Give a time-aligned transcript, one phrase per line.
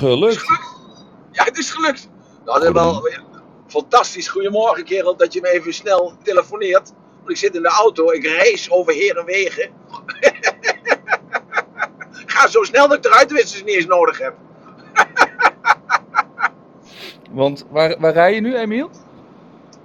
[0.00, 0.44] gelukt.
[1.30, 2.08] Ja, het is gelukt.
[2.44, 3.08] Nou, dat is wel
[3.66, 4.28] fantastisch.
[4.28, 6.92] Goedemorgen, kerel, dat je me even snel telefoneert.
[7.16, 9.70] Want ik zit in de auto, ik race over heer en wegen.
[12.26, 14.34] Ga zo snel dat ik de ruitenwissers niet eens nodig heb.
[17.30, 18.90] Want waar, waar rij je nu, Emiel?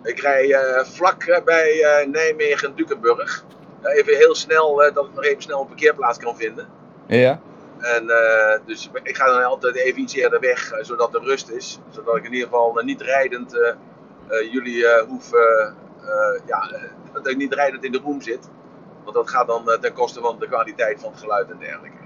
[0.04, 3.45] Ik rij uh, vlak eh, bij uh, Nijmegen-Dukenburg.
[3.84, 6.68] even heel snel, dat ik nog even snel een parkeerplaats kan vinden.
[7.07, 7.41] Ja.
[7.86, 8.12] En
[8.66, 11.80] dus ik ga dan altijd even iets eerder weg, zodat er rust is.
[11.89, 13.60] Zodat ik in ieder geval niet rijdend
[14.52, 15.32] jullie hoef,
[16.46, 16.70] ja,
[17.14, 18.50] dat ik niet rijdend in de room zit.
[19.04, 21.98] Want dat gaat dan ten koste van de kwaliteit van het geluid en dergelijke.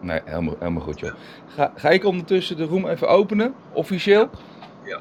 [0.00, 1.12] Nee, helemaal, helemaal goed joh.
[1.46, 4.30] Ga, ga ik ondertussen de room even openen, officieel?
[4.84, 5.00] Ja.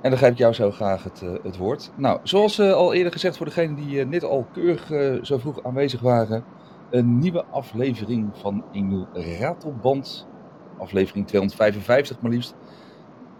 [0.00, 1.90] En dan geef ik jou zo graag het, uh, het woord.
[1.94, 4.86] Nou, zoals uh, al eerder gezegd voor degenen die uh, net al keurig
[5.26, 6.44] zo vroeg aanwezig waren.
[6.90, 10.26] Een nieuwe aflevering van Emiel Ratelband.
[10.78, 12.54] Aflevering 255 maar liefst.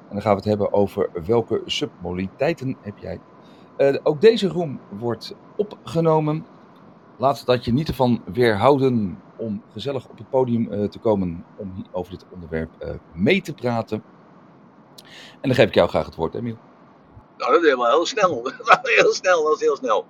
[0.08, 3.20] En dan gaan we het hebben over welke submodaliteiten heb jij.
[4.02, 6.46] ook deze room wordt opgenomen.
[7.16, 12.12] Laat dat je niet ervan weerhouden om gezellig op het podium te komen om over
[12.12, 14.02] dit onderwerp mee te praten.
[15.40, 16.58] En dan geef ik jou graag het woord, Emiel.
[17.36, 18.52] Nou, dat is helemaal heel snel.
[18.98, 20.06] heel snel, dat is heel snel.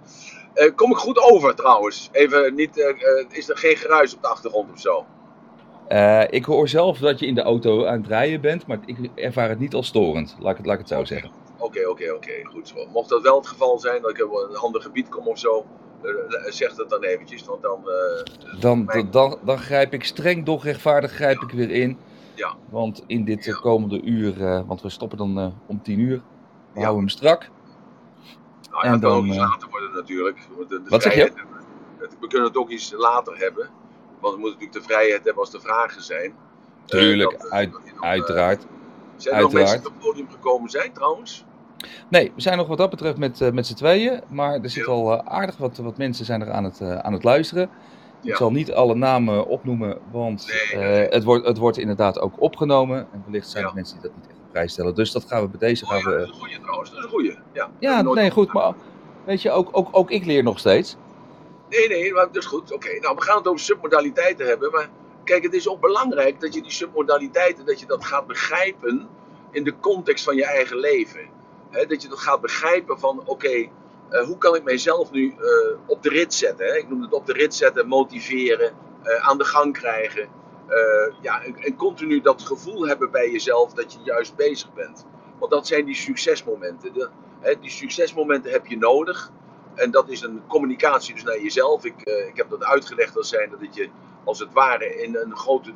[0.61, 2.09] Uh, kom ik goed over trouwens?
[2.13, 2.85] Even niet, uh,
[3.31, 5.05] is er geen geruis op de achtergrond of zo?
[6.31, 9.49] ik hoor zelf dat je in de auto aan het rijden bent, maar ik ervaar
[9.49, 10.37] het niet als storend.
[10.39, 11.31] Laat ik het, laat ik het zo zeggen.
[11.59, 12.33] Oké, oké, oké.
[12.45, 12.87] Goed zo.
[12.93, 15.67] Mocht dat wel het geval zijn, dat ik op een ander gebied kom of zo,
[16.49, 17.45] zeg dat dan eventjes.
[17.45, 17.85] Want dan,
[18.61, 19.11] dan, mijn...
[19.11, 21.99] dan, dan, grijp ik streng, doch rechtvaardig grijp ik weer in.
[22.35, 22.55] Ja.
[22.69, 26.23] Want in dit komende uur, want we stoppen dan om 10 uur,
[26.73, 27.51] we houden hem strak.
[28.71, 30.39] Nou, en dan kan ook later worden natuurlijk.
[30.59, 31.33] De, de wat zeg je?
[32.21, 33.69] We kunnen het ook iets later hebben.
[34.21, 36.35] Want we moeten natuurlijk de vrijheid hebben als er vragen zijn.
[36.85, 38.67] Tuurlijk, uh, dat, uit, uiteraard.
[39.17, 41.45] Zijn er nog mensen die op het podium gekomen zijn trouwens?
[42.09, 44.23] Nee, we zijn nog wat dat betreft met, met z'n tweeën.
[44.29, 47.71] Maar er zit al aardig wat, wat mensen zijn er aan het, aan het luisteren.
[48.23, 51.07] Ik zal niet alle namen opnoemen, want nee, nee.
[51.07, 53.09] Uh, het, wordt, het wordt inderdaad ook opgenomen.
[53.13, 54.95] En wellicht zijn er mensen die dat niet prijs stellen.
[54.95, 55.87] Dus dat gaan we bij deze...
[55.87, 57.39] Gaan we, dat is een goeie trouwens, dat is een goeie.
[57.53, 58.75] Ja, ja nee, goed, maar
[59.25, 60.97] weet je, ook, ook, ook ik leer nog steeds.
[61.69, 62.73] Nee, nee, maar dat is goed.
[62.73, 64.71] Oké, okay, nou we gaan het over submodaliteiten hebben.
[64.71, 64.89] Maar
[65.25, 69.09] kijk, het is ook belangrijk dat je die submodaliteiten, dat je dat gaat begrijpen
[69.51, 71.29] in de context van je eigen leven.
[71.71, 73.71] He, dat je dat gaat begrijpen van, oké, okay,
[74.11, 76.67] uh, hoe kan ik mijzelf nu uh, op de rit zetten?
[76.67, 76.77] Hè?
[76.77, 78.73] Ik noem het op de rit zetten, motiveren,
[79.05, 80.29] uh, aan de gang krijgen.
[81.21, 85.07] Ja, en, continu dat gevoel hebben bij jezelf dat je juist bezig bent.
[85.39, 87.11] Want dat zijn die succesmomenten.
[87.41, 89.33] Hè, die succesmomenten heb je nodig.
[89.75, 91.85] En dat is een communicatie dus naar jezelf.
[91.85, 93.89] Ik, ik heb dat uitgelegd als zijn dat je
[94.25, 95.73] als het ware in een grote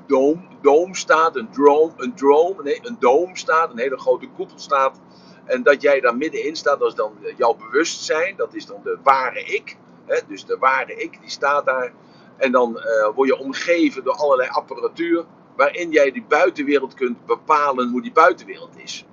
[0.61, 5.01] doom, staat, een drone, een drone, nee, een doom staat, een hele grote koepel staat.
[5.45, 8.99] En dat jij daar middenin staat, dat is dan jouw bewustzijn, dat is dan de
[9.03, 9.77] ware ik.
[10.07, 10.21] Hè?
[10.29, 11.93] Dus de ware ik, die staat daar.
[12.37, 15.25] En dan uh, word je omgeven door allerlei apparatuur,
[15.57, 19.05] waarin jij die buitenwereld kunt bepalen hoe die buitenwereld is.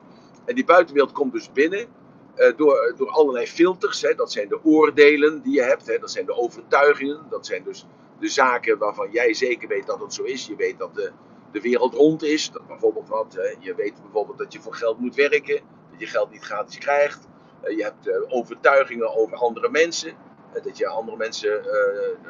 [0.45, 1.87] En die buitenwereld komt dus binnen
[2.35, 4.01] uh, door, door allerlei filters.
[4.01, 4.15] Hè?
[4.15, 5.97] Dat zijn de oordelen die je hebt, hè?
[5.97, 7.85] dat zijn de overtuigingen, dat zijn dus
[8.19, 10.47] de zaken waarvan jij zeker weet dat het zo is.
[10.47, 11.11] Je weet dat de,
[11.51, 12.51] de wereld rond is.
[12.51, 13.55] Dat bijvoorbeeld wat, hè?
[13.59, 15.61] je weet bijvoorbeeld dat je voor geld moet werken
[16.01, 17.27] je geld niet gratis krijgt.
[17.63, 20.13] Uh, je hebt overtuigingen over andere mensen.
[20.55, 21.63] Uh, dat je andere mensen,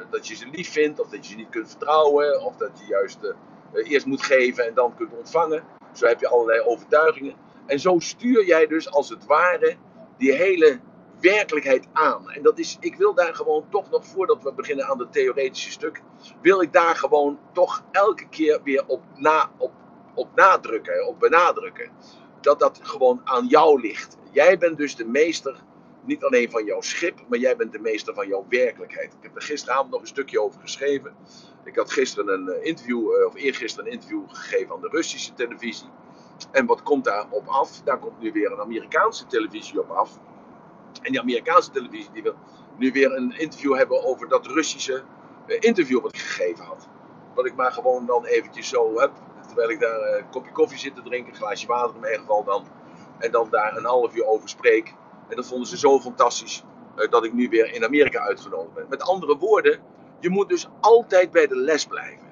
[0.10, 2.86] dat je ze lief vindt, of dat je ze niet kunt vertrouwen, of dat je
[2.86, 3.34] juist
[3.74, 5.64] eerst moet geven en dan kunt ontvangen.
[5.94, 7.36] Zo heb je allerlei overtuigingen.
[7.66, 9.76] En zo stuur jij dus als het ware
[10.18, 10.80] die hele
[11.22, 12.32] werkelijkheid aan.
[12.32, 15.72] En dat is, ik wil daar gewoon toch nog voordat we beginnen aan het theoretische
[15.72, 16.02] stuk,
[16.42, 19.72] wil ik daar gewoon toch elke keer weer op, na, op,
[20.14, 21.92] op nadrukken, op benadrukken
[22.42, 24.18] dat dat gewoon aan jou ligt.
[24.32, 25.56] Jij bent dus de meester,
[26.06, 29.14] niet alleen van jouw schip, maar jij bent de meester van jouw werkelijkheid.
[29.14, 31.16] Ik heb er gisteravond nog een stukje over geschreven.
[31.64, 35.34] Ik had gisteren een eh, interview, eh, of eergisteren een interview gegeven aan de Russische
[35.34, 35.90] televisie.
[36.52, 37.82] En wat komt daarop af?
[37.82, 40.20] Daar komt nu weer een Amerikaanse televisie op af.
[41.02, 42.36] En die Amerikaanse televisie die wil
[42.78, 45.04] nu weer een interview hebben over dat Russische
[45.48, 46.88] eh, interview wat ik gegeven had.
[47.36, 49.12] Wat ik maar gewoon dan eventjes zo heb
[49.48, 52.44] terwijl ik daar een kopje koffie zit te drinken, een glaasje water in mijn geval
[52.44, 52.66] dan.
[53.18, 54.94] En dan daar een half uur over spreek.
[55.32, 56.64] En dat vonden ze zo fantastisch
[56.98, 58.86] uh, dat ik nu weer in Amerika uitgenodigd ben.
[58.90, 59.80] Met andere woorden,
[60.20, 62.28] je moet dus altijd bij de les blijven.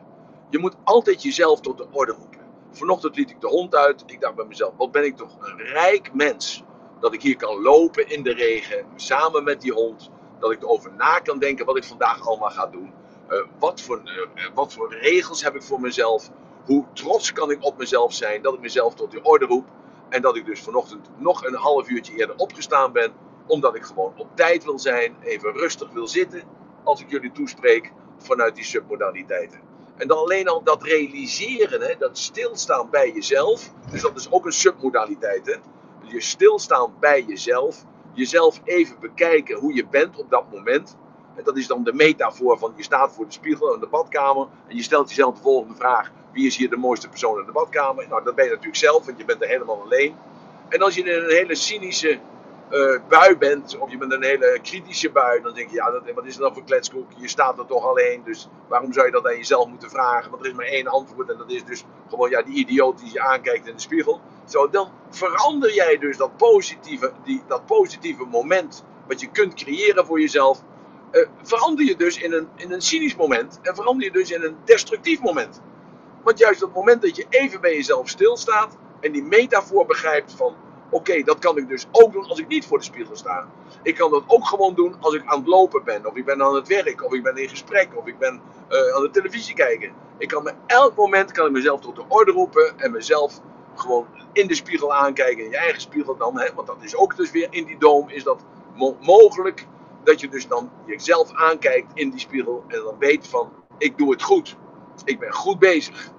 [0.50, 2.40] Je moet altijd jezelf tot de orde roepen.
[2.72, 4.04] Vanochtend liet ik de hond uit.
[4.06, 6.63] Ik dacht bij mezelf, wat ben ik toch een rijk mens.
[7.00, 10.10] Dat ik hier kan lopen in de regen, samen met die hond.
[10.40, 12.94] Dat ik erover na kan denken wat ik vandaag allemaal ga doen.
[13.30, 16.30] Uh, wat, voor, uh, wat voor regels heb ik voor mezelf?
[16.66, 19.66] Hoe trots kan ik op mezelf zijn dat ik mezelf tot die orde roep.
[20.09, 23.11] En dat ik dus vanochtend nog een half uurtje eerder opgestaan ben.
[23.47, 26.44] Omdat ik gewoon op tijd wil zijn, even rustig wil zitten
[26.83, 29.59] als ik jullie toespreek vanuit die submodaliteiten.
[29.97, 33.71] En dan alleen al dat realiseren, hè, dat stilstaan bij jezelf.
[33.91, 35.45] Dus dat is ook een submodaliteit.
[35.45, 35.56] Hè?
[36.07, 37.85] Je stilstaan bij jezelf.
[38.13, 40.97] Jezelf even bekijken hoe je bent op dat moment.
[41.39, 44.47] En dat is dan de metafoor van je staat voor de spiegel in de badkamer.
[44.68, 46.12] En je stelt jezelf de volgende vraag.
[46.31, 48.07] Wie is hier de mooiste persoon in de badkamer?
[48.07, 50.15] Nou, dat ben je natuurlijk zelf, want je bent er helemaal alleen.
[50.69, 52.19] En als je in een hele cynische
[52.71, 56.01] uh, bui bent, of je bent een hele kritische bui, dan denk je, ja, dat,
[56.15, 57.12] wat is dan voor kletskoek?
[57.15, 60.31] Je staat er toch alleen, dus waarom zou je dat aan jezelf moeten vragen?
[60.31, 63.13] Want er is maar één antwoord en dat is dus gewoon ja, die idioot die
[63.13, 64.21] je aankijkt in de spiegel.
[64.45, 70.06] Zo, dan verander jij dus dat positieve, die, dat positieve moment wat je kunt creëren
[70.06, 70.63] voor jezelf,
[71.11, 74.44] uh, verander je dus in een, in een cynisch moment en verander je dus in
[74.44, 75.61] een destructief moment.
[76.23, 80.33] Want juist op het moment dat je even bij jezelf stilstaat en die metafoor begrijpt
[80.33, 80.56] van
[80.91, 83.47] Oké, dat kan ik dus ook doen als ik niet voor de spiegel sta.
[83.83, 86.41] Ik kan dat ook gewoon doen als ik aan het lopen ben, of ik ben
[86.41, 89.55] aan het werk, of ik ben in gesprek, of ik ben uh, aan de televisie
[89.55, 89.91] kijken.
[90.17, 93.39] Ik kan me elk moment kan ik mezelf tot de orde roepen en mezelf
[93.75, 97.31] gewoon in de spiegel aankijken, in je eigen spiegel dan, want dat is ook dus
[97.31, 98.44] weer in die doom, is dat
[98.75, 99.67] mo mogelijk
[100.09, 104.11] dat je dus dan jezelf aankijkt in die spiegel en dan weet van, ik doe
[104.11, 104.56] het goed.
[105.06, 106.11] Ik ben goed bezig.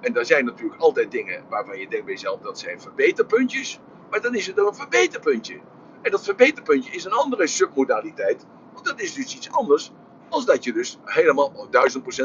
[0.00, 3.80] En er zijn natuurlijk altijd dingen waarvan je denkt bij jezelf, dat zijn verbeterpuntjes.
[4.10, 5.60] Maar dan is het een verbeterpuntje.
[6.02, 8.46] En dat verbeterpuntje is een andere submodaliteit.
[8.72, 9.92] Want dat is dus iets anders.
[10.28, 11.68] Als dat je dus helemaal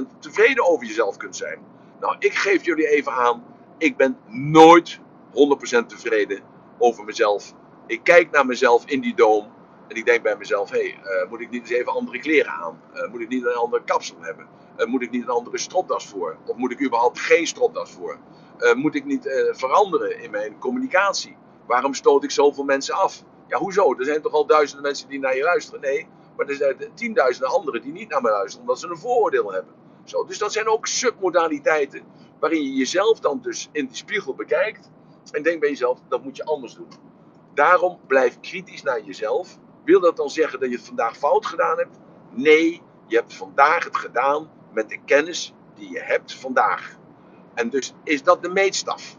[0.06, 1.60] 1000% tevreden over jezelf kunt zijn.
[2.00, 3.44] Nou, ik geef jullie even aan.
[3.78, 5.00] Ik ben nooit
[5.80, 6.42] 100% tevreden
[6.78, 7.54] over mezelf.
[7.88, 9.53] Ik kijk naar mezelf in die doom.
[9.94, 12.52] En ik denk bij mezelf: hé, hey, uh, moet ik niet eens even andere kleren
[12.52, 12.82] aan?
[12.94, 14.48] Uh, moet ik niet een andere kapsel hebben?
[14.78, 16.38] Uh, moet ik niet een andere stropdas voor?
[16.46, 18.20] Of moet ik überhaupt geen stropdas voor?
[18.76, 21.38] moet ik niet veranderen in mijn communicatie?
[21.68, 23.24] Waarom stoot ik zoveel mensen af?
[23.48, 23.96] Ja, hoezo?
[23.98, 25.82] Er zijn toch al duizenden mensen die naar je luisteren?
[25.82, 26.08] Nee,
[26.38, 29.74] maar er zijn tienduizenden anderen die niet naar me luisteren omdat ze een vooroordeel hebben.
[30.04, 32.04] Zo, dus dat zijn ook submodaliteiten
[32.40, 34.90] waarin je jezelf dan dus in die spiegel bekijkt
[35.32, 36.88] en denkt bij jezelf, dat moet je anders doen.
[37.54, 39.60] Daarom blijf kritisch naar jezelf.
[39.84, 42.00] Wil dat dan zeggen dat je het vandaag fout gedaan hebt?
[42.30, 46.98] Nee, je hebt vandaag het gedaan met de kennis die je hebt vandaag.
[47.54, 49.18] En dus is dat de meetstaf.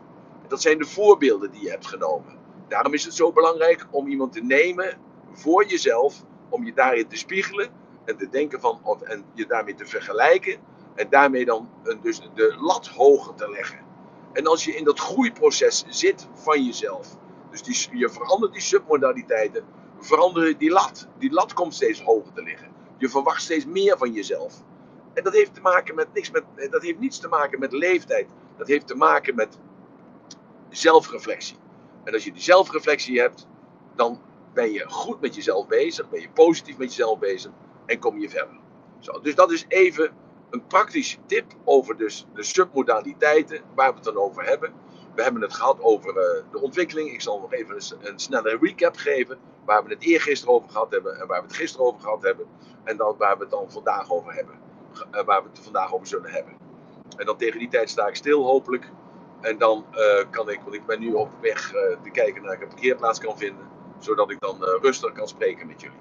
[0.48, 2.38] Dat zijn de voorbeelden die je hebt genomen.
[2.68, 4.98] Daarom is het zo belangrijk om iemand te nemen
[5.32, 7.68] voor jezelf, om je daarin te spiegelen
[8.04, 10.58] en te denken van, en je daarmee te vergelijken
[10.94, 11.68] en daarmee dan
[12.02, 13.78] dus de lat hoger te leggen.
[14.32, 17.16] En als je in dat groeiproces zit van jezelf,
[17.50, 19.64] dus die, je verandert die submodaliteiten,
[20.04, 21.08] verander die lat.
[21.18, 22.68] Die lat komt steeds hoger te liggen.
[22.98, 24.62] Je verwacht steeds meer van jezelf.
[25.14, 28.26] En dat heeft, te maken met niks met, dat heeft niets te maken met leeftijd.
[28.56, 29.58] Dat heeft te maken met
[30.68, 31.56] zelfreflectie.
[32.04, 33.46] En als je die zelfreflectie hebt,
[33.94, 34.20] dan
[34.54, 37.50] ben je goed met jezelf bezig, ben je positief met jezelf bezig
[37.86, 38.60] en kom je verder.
[38.98, 40.12] Zo, dus dat is even
[40.50, 44.72] een praktische tip over dus de submodaliteiten waar we het dan over hebben.
[45.14, 47.10] We hebben het gehad over uh, de ontwikkeling.
[47.10, 49.38] Ik zal nog even een, snelle recap geven.
[49.64, 52.46] Waar we het eergisteren over gehad hebben en waar we het gisteren over gehad hebben.
[52.84, 54.54] En dan waar we het dan vandaag over hebben.
[55.14, 56.52] Uh, waar we het vandaag over zullen hebben.
[57.16, 58.90] En dan tegen die tijd sta ik stil hopelijk.
[59.40, 62.52] En dan uh, kan ik, want ik ben nu op weg uh, te kijken naar
[62.52, 63.68] ik een parkeerplaats kan vinden.
[63.98, 65.98] Zodat ik dan rustig kan spreken met jullie.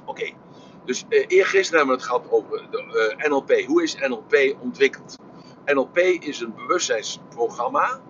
[0.00, 0.36] Oké, okay.
[0.84, 2.68] dus eergisteren hebben we het gehad over
[3.28, 3.64] NLP.
[3.66, 5.16] Hoe is NLP ontwikkeld?
[5.64, 8.00] NLP is een bewustzijnsprogramma.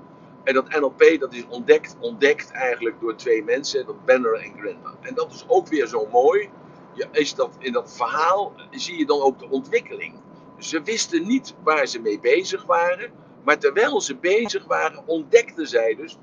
[0.44, 4.94] En dat NLP dat is ontdekt, ontdekt eigenlijk door twee mensen, dat Banner en Grindler.
[5.00, 6.50] En dat is ook weer zo mooi.
[6.94, 10.14] Ja, is dat, in dat verhaal zie je dan ook de ontwikkeling.
[10.58, 13.12] Ze wisten niet waar ze mee bezig waren.
[13.44, 16.16] Maar terwijl ze bezig waren, ontdekten zij dus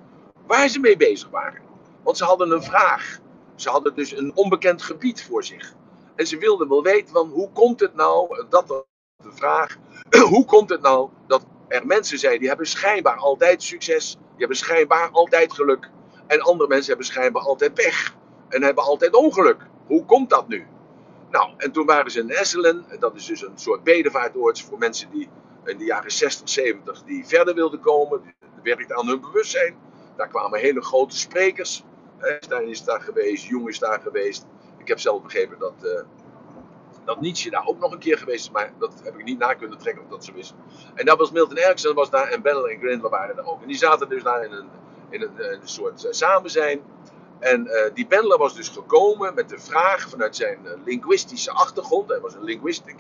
[0.48, 1.62] waar ze mee bezig waren.
[2.04, 3.20] Want ze hadden een vraag.
[3.56, 5.74] Ze hadden dus een onbekend gebied voor zich.
[6.16, 9.78] En ze wilden wel weten van hoe komt het nou, dat de vraag,
[10.34, 14.58] hoe komt het nou dat er mensen zijn die hebben schijnbaar altijd succes, die hebben
[14.58, 15.90] schijnbaar altijd geluk.
[16.28, 18.16] En andere mensen hebben schijnbaar altijd pech
[18.50, 19.62] en hebben altijd ongeluk.
[19.86, 20.66] Hoe komt dat nu?
[21.32, 25.10] Nou, en toen waren ze in Esselen, dat is dus een soort bedevaartoord voor mensen
[25.12, 25.30] die
[25.66, 28.22] in de jaren 60, 70 die verder wilden komen.
[28.22, 29.76] Die werkte aan hun bewustzijn.
[30.16, 31.84] Daar kwamen hele grote sprekers.
[32.20, 34.46] Einstein is daar geweest, Jung is daar geweest.
[34.78, 35.92] Ik heb zelf begrepen dat, uh,
[37.08, 38.52] dat Nietzsche daar ook nog een keer geweest is.
[38.52, 40.54] Maar dat heb ik niet na kunnen trekken of dat zo is.
[40.96, 43.62] En daar was Milton Erickson was daar en Bennell en Grindler waren daar ook.
[43.62, 44.70] En die zaten dus daar in een,
[45.10, 46.82] in een soort uh, samenzijn.
[47.40, 52.20] En uh, die Bendler was dus gekomen met de vraag vanuit zijn linguïstische achtergrond, hij
[52.20, 52.96] was een linguistic,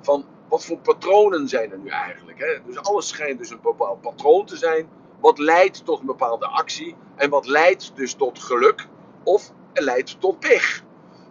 [0.00, 2.38] van wat voor patronen zijn er nu eigenlijk?
[2.38, 2.58] Hè?
[2.66, 4.88] Dus alles schijnt dus een bepaald patroon te zijn,
[5.20, 8.86] wat leidt tot een bepaalde actie en wat leidt dus tot geluk
[9.24, 10.84] of leidt tot pech.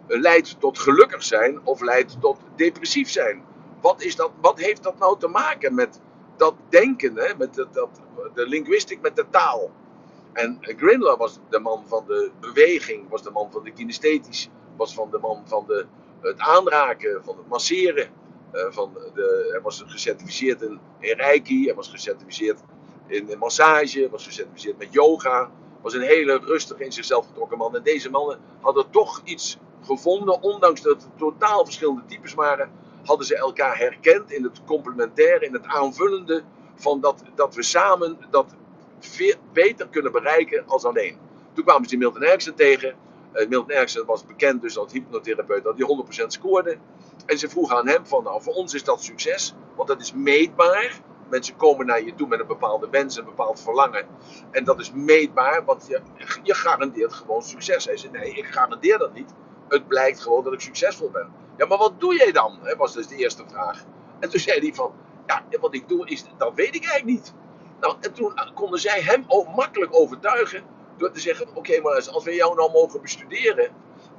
[0.06, 3.44] Leidt tot gelukkig zijn of leidt tot depressief zijn.
[3.80, 6.00] Wat, is dat, wat heeft dat nou te maken met
[6.36, 7.34] dat denken, hè?
[7.38, 8.00] met dat, dat,
[8.34, 9.70] de linguïstic, met de taal?
[10.32, 14.94] En Grindler was de man van de beweging, was de man van de kinesthetisch, was
[14.94, 15.86] van de man van de,
[16.20, 18.08] het aanraken, van het masseren.
[18.52, 22.60] Uh, van de, hij was gecertificeerd in, Reiki, hij was gecertificeerd
[23.06, 25.50] in, massage, was gecertificeerd met yoga.
[25.82, 27.76] Was een hele rustige, in zichzelf getrokken man.
[27.76, 32.70] En deze mannen hadden toch iets gevonden, ondanks dat het totaal verschillende types waren,
[33.04, 36.42] hadden ze elkaar herkend in het complementaire, in het aanvullende
[36.74, 38.54] van dat, dat we samen dat
[38.98, 41.18] veel beter kunnen bereiken als alleen.
[41.52, 42.94] Toen kwamen ze Milton Erickson tegen.
[43.34, 46.76] Uh, Milton Erickson was bekend dus als hypnotherapeut dat hij 100% scoorde.
[47.26, 50.12] En ze vroegen aan hem van nou voor ons is dat succes, want dat is
[50.12, 51.00] meetbaar.
[51.28, 54.06] Mensen komen naar je toe met een bepaalde wens, een bepaald verlangen.
[54.50, 56.00] En dat is meetbaar, want je,
[56.42, 57.84] je garandeert gewoon succes.
[57.84, 59.34] Hij zei nee, ik garandeer dat niet.
[59.68, 61.32] Het blijkt gewoon dat ik succesvol ben.
[61.56, 62.58] Ja, maar wat doe jij dan?
[62.76, 63.84] was dus de eerste vraag.
[64.20, 64.92] En toen zei hij van,
[65.26, 67.34] ja, wat ik doe is, dat weet ik eigenlijk niet.
[67.80, 70.64] Nou, en toen konden zij hem ook makkelijk overtuigen
[70.96, 73.70] door te zeggen: Oké, maar als we jou nou mogen bestuderen.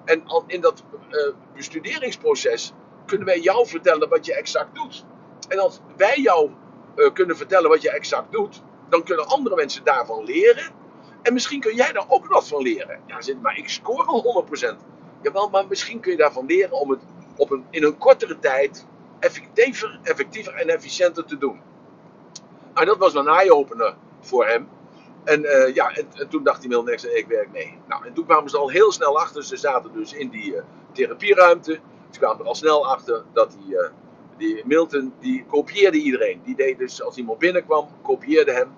[0.06, 2.74] En in dat uh, bestuderingsproces
[3.06, 5.06] kunnen wij jou vertellen wat je exact doet.
[5.50, 6.52] En als wij jou
[6.96, 10.72] uh, kunnen vertellen wat je exact doet, dan kunnen andere mensen daarvan leren.
[11.22, 13.02] En misschien kun jij daar ook wat van leren.
[13.06, 14.97] Ja, zit, maar ik score al 100%.
[15.22, 17.00] Jawel, maar misschien kun je daarvan leren om het
[17.36, 18.86] op een, in een kortere tijd
[19.20, 21.60] effectiever, effectiever en efficiënter te doen.
[22.74, 24.70] Maar dat was een eye-opener voor hem.
[25.24, 27.78] En uh, ja, en, en, toen dacht hij Milton ik werk mee.
[27.88, 29.44] Nou, en toen kwamen ze al heel snel achter.
[29.44, 31.80] Ze zaten dus in die uh, therapieruimte.
[32.10, 33.90] Ze kwamen er al snel achter dat die, uh,
[34.38, 36.42] die Milton, die kopieerde iedereen.
[36.44, 38.70] Die deed dus, als iemand binnenkwam, kopieerde hem,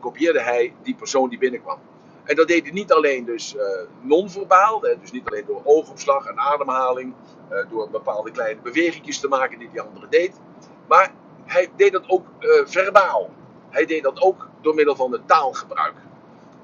[0.00, 1.78] kopieerde hij die persoon die binnenkwam.
[2.24, 3.56] En dat deed hij niet alleen dus
[4.00, 7.14] non-verbaal, dus niet alleen door oogopslag en ademhaling,
[7.70, 10.40] door bepaalde kleine bewegingjes te maken die die andere deed.
[10.88, 11.14] Maar
[11.44, 13.30] hij deed dat ook uh, verbaal.
[13.70, 15.94] Hij deed dat ook door middel van het taalgebruik.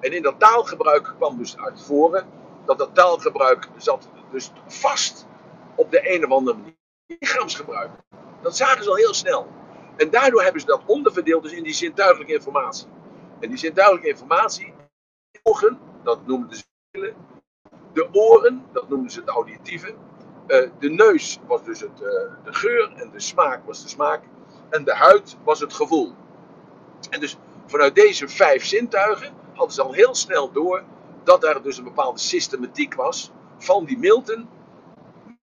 [0.01, 2.27] En in dat taalgebruik kwam dus uit voren
[2.65, 5.27] dat dat taalgebruik zat dus vast
[5.75, 6.79] op de een of andere manier.
[7.07, 7.91] Lichaamsgebruik.
[8.43, 9.47] Dat zagen ze al heel snel.
[9.97, 12.87] En daardoor hebben ze dat onderverdeeld dus in die zintuigelijke informatie.
[13.41, 14.75] En die zintuigelijke informatie,
[15.43, 17.15] ogen, dat noemden ze
[17.93, 19.95] de oren, dat noemden ze het auditieve.
[20.47, 22.09] Uh, de neus was dus het, uh,
[22.45, 24.23] de geur en de smaak was de smaak
[24.71, 26.15] en de huid was het gevoel.
[27.11, 30.85] En dus vanuit deze vijf zintuigen hadden ze al heel snel door
[31.25, 34.49] dat er dus een bepaalde systematiek was van die Milton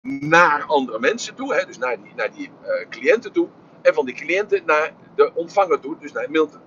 [0.02, 3.48] naar andere mensen toe, hè, dus naar die, naar die uh, cliënten toe,
[3.82, 6.62] en van die cliënten naar de ontvanger toe, dus naar Milton.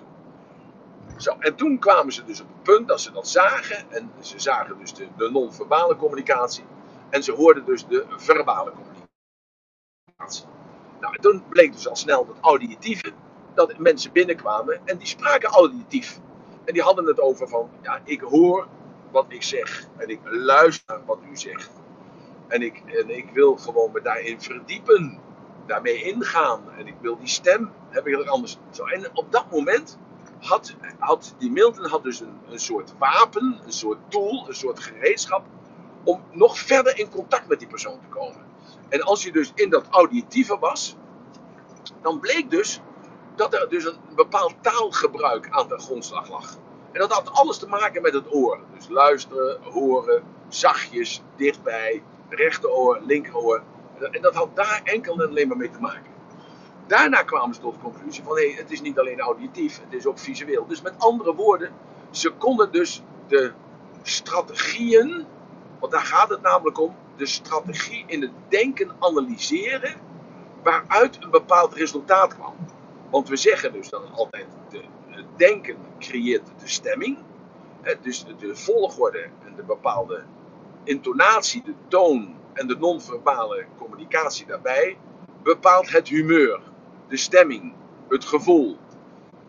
[1.20, 4.38] Zo, en toen kwamen ze dus op het punt dat ze dat zagen, en ze
[4.38, 6.64] zagen dus de, de non-verbale communicatie,
[7.10, 10.46] en ze hoorden dus de verbale communicatie.
[11.00, 13.12] Nou, en toen bleek dus al snel dat auditieve,
[13.54, 16.20] dat mensen binnenkwamen en die spraken auditief.
[16.64, 18.68] En die hadden het over van, ja, ik hoor
[19.10, 21.70] wat ik zeg en ik luister wat u zegt.
[22.48, 25.18] En ik, en ik wil gewoon me daarin verdiepen,
[25.66, 26.70] daarmee ingaan.
[26.78, 28.58] En ik wil die stem, heb ik anders.
[28.70, 29.98] Zo, en op dat moment
[30.40, 34.80] had, had die Milton had dus een, een soort wapen, een soort tool, een soort
[34.80, 35.44] gereedschap
[36.04, 38.44] om nog verder in contact met die persoon te komen.
[38.88, 40.96] En als je dus in dat auditieve was,
[42.02, 42.80] dan bleek dus
[43.34, 46.56] dat er dus een bepaald taalgebruik aan de grondslag lag.
[46.92, 48.60] En dat had alles te maken met het oor.
[48.74, 53.62] Dus luisteren, horen, zachtjes, dichtbij, rechteroor, linkeroor.
[54.10, 56.09] En dat had daar enkel en alleen maar mee te maken.
[56.90, 60.06] Daarna kwamen ze tot de conclusie van hé, het is niet alleen auditief, het is
[60.06, 60.66] ook visueel.
[60.66, 61.72] Dus met andere woorden,
[62.10, 63.52] ze konden dus de
[64.02, 65.26] strategieën,
[65.78, 69.94] want daar gaat het namelijk om, de strategie in het denken analyseren
[70.62, 72.54] waaruit een bepaald resultaat kwam.
[73.10, 77.18] Want we zeggen dus dan altijd, de, het denken creëert de stemming.
[78.02, 80.22] Dus de volgorde en de bepaalde
[80.84, 84.98] intonatie, de toon en de non-verbale communicatie daarbij
[85.42, 86.60] bepaalt het humeur,
[87.10, 87.72] de stemming,
[88.08, 88.78] het gevoel.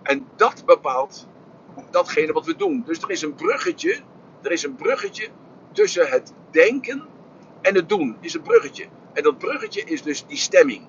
[0.03, 1.27] En dat bepaalt
[1.91, 2.83] datgene wat we doen.
[2.85, 3.99] Dus er is een bruggetje,
[4.41, 5.27] er is een bruggetje
[5.71, 7.07] tussen het denken
[7.61, 8.87] en het doen is een bruggetje.
[9.13, 10.87] En dat bruggetje is dus die stemming.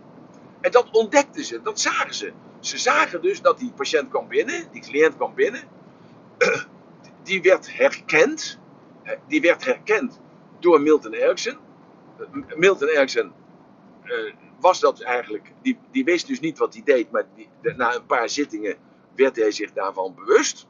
[0.60, 2.32] En dat ontdekten ze, dat zagen ze.
[2.60, 5.62] Ze zagen dus dat die patiënt kwam binnen, die cliënt kwam binnen.
[7.22, 8.58] Die werd herkend.
[9.26, 10.20] Die werd herkend
[10.58, 11.56] door Milton Erickson.
[12.56, 13.32] Milton Erickson
[14.04, 17.26] uh, was dat eigenlijk, die, die wist dus niet wat hij deed, maar
[17.76, 18.76] na een paar zittingen
[19.14, 20.66] werd hij zich daarvan bewust.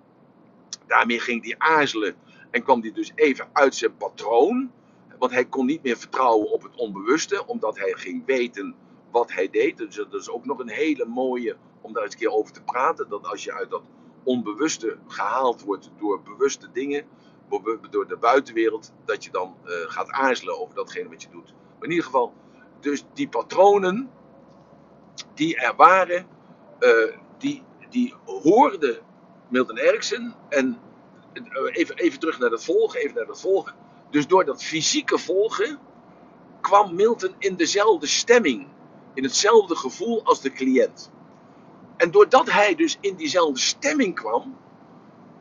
[0.87, 2.15] Daarmee ging hij aarzelen
[2.51, 4.71] en kwam hij dus even uit zijn patroon.
[5.19, 8.75] Want hij kon niet meer vertrouwen op het onbewuste, omdat hij ging weten
[9.11, 9.77] wat hij deed.
[9.77, 12.63] Dus dat is ook nog een hele mooie om daar eens een keer over te
[12.63, 13.09] praten.
[13.09, 13.83] Dat als je uit dat
[14.23, 17.05] onbewuste gehaald wordt door bewuste dingen,
[17.91, 21.55] door de buitenwereld, dat je dan uh, gaat aarzelen over datgene wat je doet.
[21.55, 22.33] Maar in ieder geval,
[22.83, 24.11] dus die patronen
[25.35, 26.27] die er waren,
[26.81, 29.01] uh, die, die hoorde
[29.49, 30.35] Milton Erickson.
[30.49, 30.79] En
[31.35, 33.75] uh, even, even terug naar dat volgen, even naar dat volgen.
[34.11, 35.79] Dus door dat fysieke volgen
[36.61, 38.69] kwam Milton in dezelfde stemming,
[39.15, 41.11] in hetzelfde gevoel als de cliënt.
[41.97, 44.57] En doordat hij dus in diezelfde stemming kwam,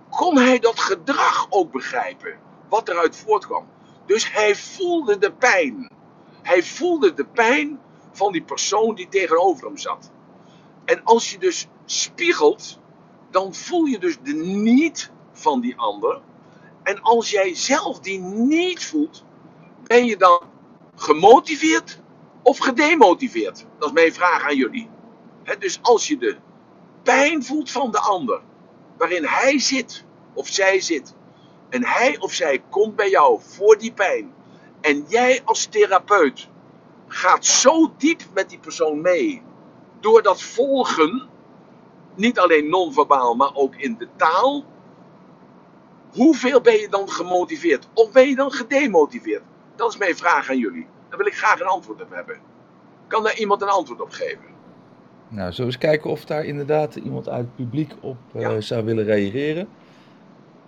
[0.09, 3.67] kon hij dat gedrag ook begrijpen, wat eruit voortkwam.
[4.05, 5.89] Dus hij voelde de pijn.
[6.41, 7.79] Hij voelde de pijn
[8.11, 10.11] van die persoon die tegenover hem zat.
[10.85, 12.79] En als je dus spiegelt,
[13.29, 16.21] dan voel je dus de niet van die ander.
[16.83, 19.23] En als jij zelf die niet voelt,
[19.83, 20.41] ben je dan
[20.95, 21.99] gemotiveerd
[22.43, 23.65] of gedemotiveerd?
[23.77, 24.89] Dat is mijn vraag aan jullie.
[25.59, 26.37] dus als je de
[27.03, 28.41] pijn voelt van de ander,
[28.97, 31.15] waarin hij zit of zij zit,
[31.69, 34.33] en hij of zij komt bij jou voor die pijn,
[34.81, 36.49] en jij als therapeut
[37.07, 39.41] gaat zo diep met die persoon mee,
[39.99, 41.29] door dat volgen,
[42.15, 44.63] niet alleen non-verbaal, maar ook in de taal,
[46.11, 47.87] hoeveel ben je dan gemotiveerd?
[47.93, 49.43] Of ben je dan gedemotiveerd?
[49.75, 50.87] Dat is mijn vraag aan jullie.
[51.09, 52.39] Daar wil ik graag een antwoord op hebben.
[53.07, 54.49] Kan daar iemand een antwoord op geven?
[55.27, 58.85] Nou, zullen we eens kijken of daar inderdaad iemand uit het publiek op uh, zou
[58.85, 59.67] willen reageren.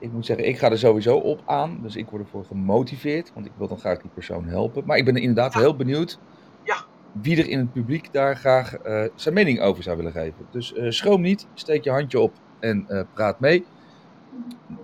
[0.04, 1.80] Ik moet zeggen, ik ga er sowieso op aan.
[1.82, 3.32] Dus ik word ervoor gemotiveerd.
[3.34, 4.84] Want ik wil dan graag die persoon helpen.
[4.86, 6.20] Maar ik ben inderdaad heel benieuwd
[6.64, 6.76] ja.
[7.22, 10.46] wie er in het publiek daar graag uh, zijn mening over zou willen geven.
[10.52, 13.66] Dus uh, schroom niet, steek je handje op en uh, praat mee.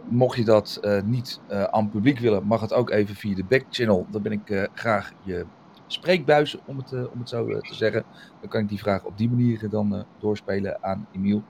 [0.08, 4.06] Mocht je dat niet aan het publiek willen, mag het ook even via de backchannel.
[4.10, 5.46] Dan ben ik graag je
[5.88, 8.04] spreekbuis, om het, om het zo te zeggen.
[8.40, 11.44] Dan kan ik die vraag op die manier dan doorspelen aan Emiel.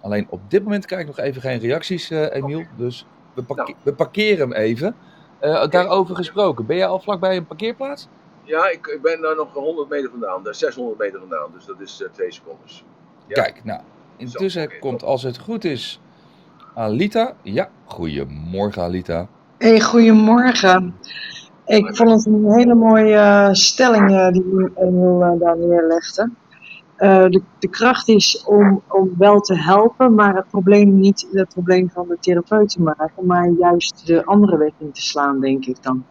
[0.00, 2.64] Alleen op dit moment krijg ik nog even geen reacties, Emiel.
[2.76, 4.96] Dus we, parke we, parkeren hem even.
[5.70, 8.08] Daarover gesproken, ben jij al vlakbij een parkeerplaats?
[8.48, 12.00] Ja, ik, ik, ben daar nog 100 meter vandaan, 600 meter vandaan, dus dat is
[12.00, 12.66] uh, twee seconden.
[13.26, 13.42] Ja.
[13.42, 13.80] Kijk, nou,
[14.16, 16.00] intussen okay, komt als het goed is
[16.74, 17.34] Alita.
[17.42, 19.28] Ja, goedemorgen Alita.
[19.58, 20.94] Hey, goedemorgen.
[21.66, 26.30] Ik vond het een hele mooie stelling uh, die Emil uh, daar neerlegde.
[26.98, 31.48] Uh, de, de, kracht is om, om wel te helpen, maar het probleem niet het
[31.48, 35.66] probleem van de therapeut te maken, maar juist de andere weg in te slaan, denk
[35.66, 36.06] ik dan.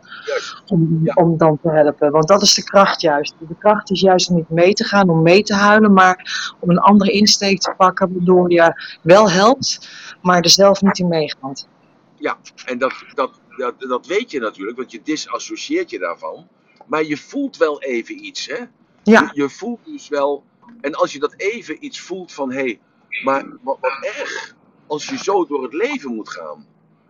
[0.68, 1.14] Om, ja.
[1.14, 2.12] om dan te helpen.
[2.12, 3.36] Want dat is de kracht juist.
[3.40, 6.70] De kracht is juist om niet mee te gaan, om mee te huilen, maar om
[6.70, 9.90] een andere insteek te pakken, waardoor je wel helpt,
[10.22, 11.68] maar er zelf niet in meegaat.
[12.16, 16.48] Ja, en dat, dat, dat, dat weet je natuurlijk, want je disassocieert je daarvan.
[16.86, 18.66] Maar je voelt wel even iets, hè?
[19.04, 19.32] Ja.
[19.34, 20.44] Je, je voelt dus wel
[20.82, 22.80] en als je dat even iets voelt van, hé, hey,
[23.24, 24.56] maar wat, wat, erg
[24.88, 26.68] als je zo door het leven moet gaan.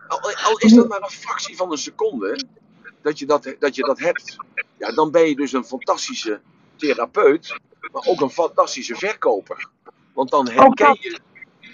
[0.08, 2.44] Al, al, is dat maar een fractie van een seconde,
[3.02, 4.36] dat je dat, dat je dat hebt.
[4.78, 6.40] Ja, dan ben je dus een fantastische
[6.76, 7.58] therapeut,
[7.92, 9.68] maar ook een fantastische verkoper.
[10.12, 11.20] Want dan herken je,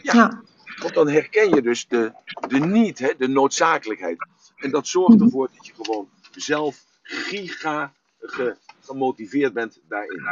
[0.03, 0.43] ja,
[0.83, 2.13] want dan herken je dus de,
[2.49, 4.27] de niet, hè, de noodzakelijkheid.
[4.57, 10.23] En dat zorgt ervoor dat je gewoon zelf giga ge, gemotiveerd bent daarin.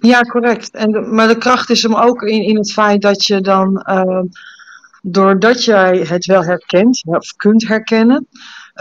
[0.00, 0.70] Ja, correct.
[0.70, 3.86] En de, maar de kracht is hem ook in, in het feit dat je dan,
[3.90, 4.22] uh,
[5.02, 8.28] doordat jij het wel herkent, of kunt herkennen,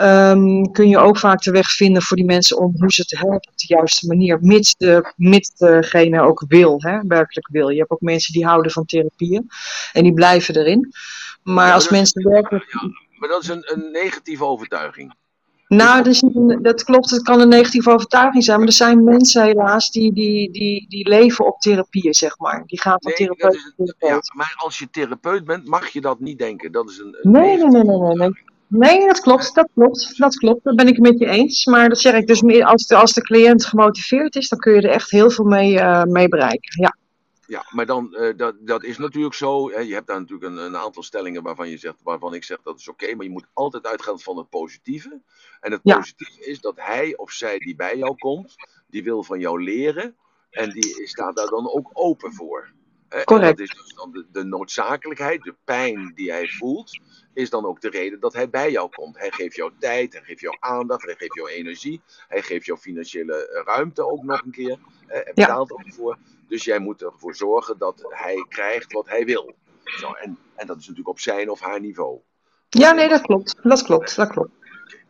[0.02, 3.18] um, kun je ook vaak de weg vinden voor die mensen om hoe ze te
[3.18, 7.70] helpen op de juiste manier, mits, de, mits degene ook wil, hè, werkelijk wil.
[7.70, 9.50] Je hebt ook mensen die houden van therapieën
[9.94, 10.94] en die blijven erin.
[11.44, 12.66] Maar ja, als mensen werkelijk...
[12.72, 15.14] Ja, maar dat is een, een negatieve overtuiging.
[15.76, 19.92] Nou, dat, dat, klopt, het kan een negatieve overtuiging zijn, maar er zijn mensen helaas
[19.92, 22.64] die, die, die, die leven op therapieën, zeg maar.
[22.66, 24.28] Die gaan van nee, therapeut is, therapeut.
[24.28, 26.72] Ja, maar als je therapeut bent, mag je dat niet denken.
[26.72, 28.52] Dat is een, een nee, nee, nee, nee, nee, nee.
[28.68, 30.64] Nee, dat klopt, dat klopt, dat klopt.
[30.64, 31.66] Dat ben ik met je eens.
[31.66, 34.74] Maar dat zeg ik dus meer, als de, als de cliënt gemotiveerd is, dan kun
[34.74, 36.82] je er echt heel veel mee, uh, mee bereiken.
[36.82, 36.96] Ja.
[37.46, 39.70] Ja, maar dan, uh, dat, dat is natuurlijk zo.
[39.72, 42.62] Hè, je hebt daar natuurlijk een, een, aantal stellingen waarvan, je zegt, waarvan ik zeg
[42.62, 45.22] dat is oké, okay, maar je moet altijd uitgaan van het positieve.
[45.60, 45.96] En het Ja.
[45.96, 50.16] positieve is dat hij of zij die bij jou komt, die wil van jou leren
[50.52, 52.72] en die staat daar dan ook open voor.
[53.10, 53.58] En Correct.
[53.58, 56.98] dat is dus dan de, de noodzakelijkheid, de pijn die hij voelt,
[57.34, 59.18] is dan ook de reden dat hij bij jou komt.
[59.20, 62.80] Hij geeft jou tijd, hij geeft jou aandacht, hij geeft jou energie, hij geeft jou
[62.80, 64.80] financiële eh, ruimte ook nog een keer.
[65.08, 65.46] eh, Hij Ja.
[65.46, 66.18] betaalt ook voor.
[66.54, 69.56] Dus jij moet ervoor zorgen dat hij krijgt wat hij wil.
[69.84, 72.20] Zo, en, en dat is natuurlijk op zijn of haar niveau.
[72.70, 73.56] Ja, nee, dat klopt.
[73.64, 74.50] Dat klopt, dat klopt.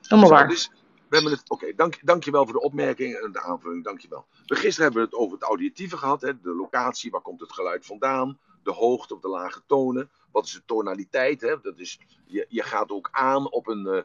[0.02, 0.48] Helemaal waar.
[0.48, 0.70] Dus
[1.10, 1.50] we hebben het.
[1.50, 3.84] Oké, dank, dankjewel voor de opmerking en de aanvulling.
[3.84, 4.26] Dankjewel.
[4.46, 6.22] We gisteren hebben we het over het auditieve gehad.
[6.22, 8.40] Hè, de locatie, waar komt het geluid vandaan?
[8.64, 10.10] De hoogte of de lage tonen.
[10.32, 11.42] Wat is de tonaliteit?
[11.42, 11.62] Hè?
[11.62, 13.98] Dat is, je, je gaat ook aan op een, eh,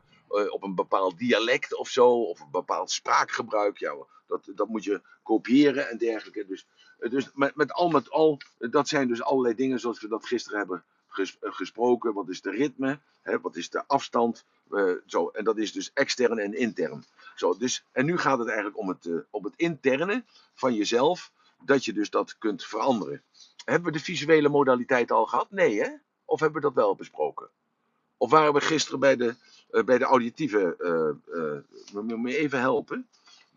[0.43, 2.09] eh, op een bepaald dialect of zo.
[2.23, 3.79] Of een bepaald spraakgebruik.
[3.79, 3.95] Ja,
[4.29, 6.47] dat, dat moet je kopiëren en dergelijke.
[6.47, 6.67] Dus,
[6.99, 10.27] eh, dus met, al met al, eh, dat zijn dus allerlei dingen zoals we dat
[10.27, 12.15] gisteren hebben eh, gesproken.
[12.15, 12.99] Wat is de ritme?
[13.23, 13.41] Hè?
[13.41, 14.45] Wat is de afstand?
[15.07, 17.05] Zo, en dat is dus extern en intern.
[17.35, 21.33] Zo, dus, en nu gaat het eigenlijk om het, om het interne van jezelf,
[21.65, 23.23] dat je dus dat kunt veranderen.
[23.65, 25.51] Hebben we de visuele modaliteit al gehad?
[25.51, 25.89] Nee, hè?
[26.25, 27.49] Of hebben we dat wel besproken?
[28.17, 29.35] Of waren we gisteren bij de,
[29.85, 30.77] bij de auditieve.
[31.93, 33.09] moet je me even helpen?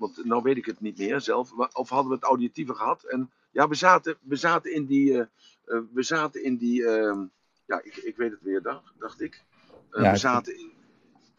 [0.01, 1.51] Want nou weet ik het niet meer zelf.
[1.73, 3.03] Of hadden we het auditieve gehad?
[3.03, 5.13] En ja, we zaten, we zaten in die.
[5.13, 5.19] eh,
[5.65, 6.85] eh, we zaten in die.
[6.87, 7.25] ehm,
[7.65, 9.43] ja, ik, ik weet het weer, dacht, dacht ik.
[9.91, 10.71] Eh, Ja, we zaten in.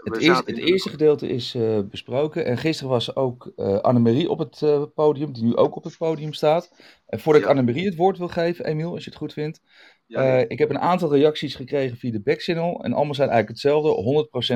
[0.03, 2.45] Het, eerste, het eerste gedeelte is eh, besproken.
[2.45, 5.97] En gisteren was ook eh Annemarie op het eh, podium, die nu ook op het
[5.97, 6.71] podium staat.
[7.07, 7.49] En voordat Ja.
[7.49, 9.61] ik Annemarie het woord wil geven, Emiel, als je het goed vindt.
[10.07, 12.85] Ja, ik heb een aantal reacties gekregen via de backchannel.
[12.85, 14.03] En allemaal zijn eigenlijk hetzelfde,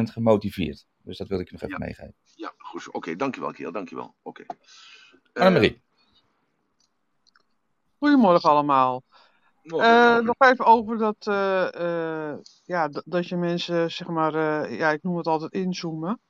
[0.08, 0.86] 100% gemotiveerd.
[1.02, 2.14] Dus dat wil ik je nog even meegeven.
[2.34, 2.92] Ja, goed.
[2.92, 3.72] Oké, dankjewel, Kiel.
[3.72, 4.14] Dankjewel.
[4.22, 4.44] Oké.
[5.32, 5.82] Eh, Annemarie.
[7.98, 9.02] Goedemorgen allemaal.
[9.66, 11.74] Eh, nog even over dat, eh,
[12.30, 14.32] eh, ja, dat, je mensen, zeg maar,
[14.72, 16.20] ja, ik noem het altijd inzoomen.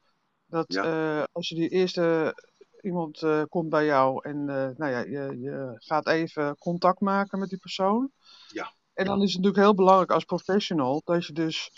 [0.47, 1.29] Dat Ja.
[1.33, 2.35] als je die eerste
[2.81, 7.59] iemand komt bij jou en nou ja, je, je gaat even contact maken met die
[7.59, 8.11] persoon.
[8.47, 8.73] Ja.
[8.95, 11.71] En dan is het natuurlijk heel belangrijk als professional dat je dus,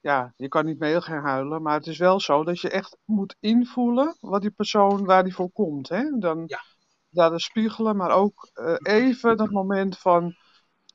[0.00, 2.96] ja, je kan niet mee gaan huilen, maar het is wel zo dat je echt
[3.04, 5.88] moet invoelen wat die persoon, waar die voor komt.
[5.88, 6.18] Hè?
[6.18, 6.60] Dan Ja.
[7.08, 8.50] daar de spiegelen, maar ook
[8.82, 10.36] even dat moment van,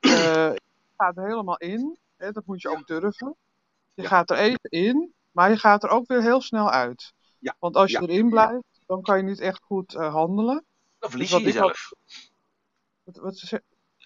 [0.09, 1.97] eh, je gaat er helemaal in.
[2.17, 2.31] Hè?
[2.31, 3.35] Dat moet je ook durven.
[3.93, 4.07] Je Ja.
[4.07, 7.13] gaat er even in, maar je gaat er ook weer heel snel uit.
[7.39, 7.55] Ja.
[7.59, 8.07] Want als je Ja.
[8.07, 10.65] erin blijft, dan kan je niet echt goed eh, handelen.
[10.99, 11.89] Dan verlies wat je jezelf.
[13.03, 13.63] Wat, wat ze-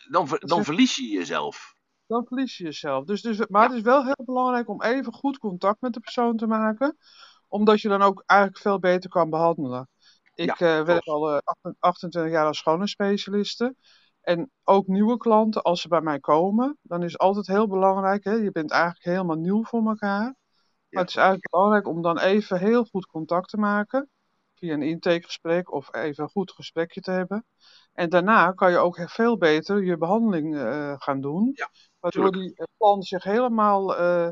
[0.10, 1.74] Dan, ver- dan verlies je jezelf.
[2.08, 3.06] dan verlies je jezelf.
[3.06, 6.38] Dus, dus, maar het is wel heel belangrijk om even goed contact met de persoon
[6.38, 6.98] te maken.
[7.48, 9.90] Omdat je dan ook eigenlijk veel beter kan behandelen.
[10.36, 13.76] Ik eh, werk al eh, 28 28 jaar als schoonheidsspecialiste.
[14.22, 18.24] En ook nieuwe klanten, als ze bij mij komen, dan is het altijd heel belangrijk.
[18.24, 20.36] Hè, je bent eigenlijk helemaal nieuw voor elkaar.
[20.90, 24.10] Maar het is eigenlijk belangrijk om dan even heel goed contact te maken.
[24.54, 27.46] Via een intakegesprek of even een goed gesprekje te hebben.
[27.94, 31.52] En daarna kan je ook veel beter je behandeling eh, gaan doen.
[31.54, 34.30] Ja, waardoor die klant zich helemaal, eh,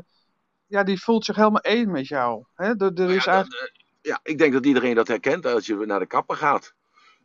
[0.66, 2.44] ja, die voelt zich helemaal één met jou.
[2.54, 2.76] Hè?
[2.76, 6.06] Er, is ja, eigenlijk, ja, ik denk dat iedereen dat herkent als je naar de
[6.06, 6.74] kapper gaat.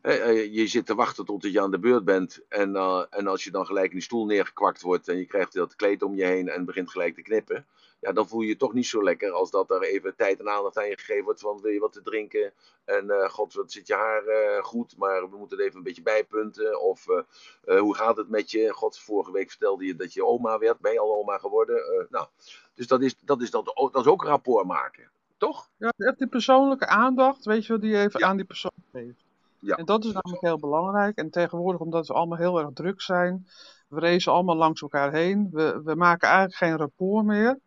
[0.06, 2.40] Hè, eh, je zit te wachten tot je aan de beurt bent.
[2.50, 5.54] En, eh, en als je dan gelijk in die stoel neergekwakt wordt en je krijgt
[5.54, 7.66] dat kleed om je heen en begint gelijk te knippen.
[8.00, 10.50] Ja, dan voel je je toch niet zo lekker als dat er even tijd en
[10.50, 12.54] aandacht aan je gegeven wordt van wil je wat te drinken.
[12.86, 15.84] En eh, god, wat zit je haar eh, goed, maar we moeten het even een
[15.84, 16.82] beetje bijpunten.
[16.82, 17.20] Of eh,
[17.66, 18.74] eh, hoe gaat het met je?
[18.74, 20.80] God, vorige week vertelde je dat je oma werd.
[20.80, 21.76] Ben je al oma geworden?
[21.78, 22.28] Eh, nou,
[22.74, 25.10] dus dat is, dat, is dat, dat is ook rapport maken.
[25.38, 25.70] Toch?
[25.78, 28.28] ja, echt die persoonlijke aandacht, weet je wel, die je even Ja.
[28.28, 29.24] aan die persoon geeft.
[29.66, 29.76] Ja.
[29.76, 31.18] En dat is namelijk heel belangrijk.
[31.18, 33.48] En tegenwoordig, omdat we allemaal heel erg druk zijn,
[33.88, 35.48] we racen allemaal langs elkaar heen.
[35.52, 37.60] We, we maken eigenlijk geen rapport meer,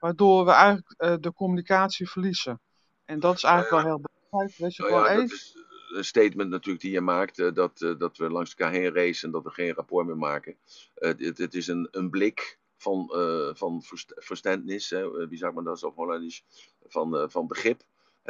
[0.00, 2.60] waardoor we eigenlijk eh, de communicatie verliezen.
[3.04, 4.58] En dat is eigenlijk wel heel belangrijk.
[4.58, 5.36] Dat je Nou gewoon ja, even.
[5.36, 5.56] is
[5.94, 9.26] een statement natuurlijk die je maakt, eh, dat, eh, dat we langs elkaar heen racen
[9.26, 10.56] en dat we geen rapport meer maken.
[10.94, 13.08] Het, het is een, een blik van,
[13.54, 16.44] van verst- verstandnis, hè, wie sagt man dat op Hollandisch,
[16.86, 17.82] van, van begrip.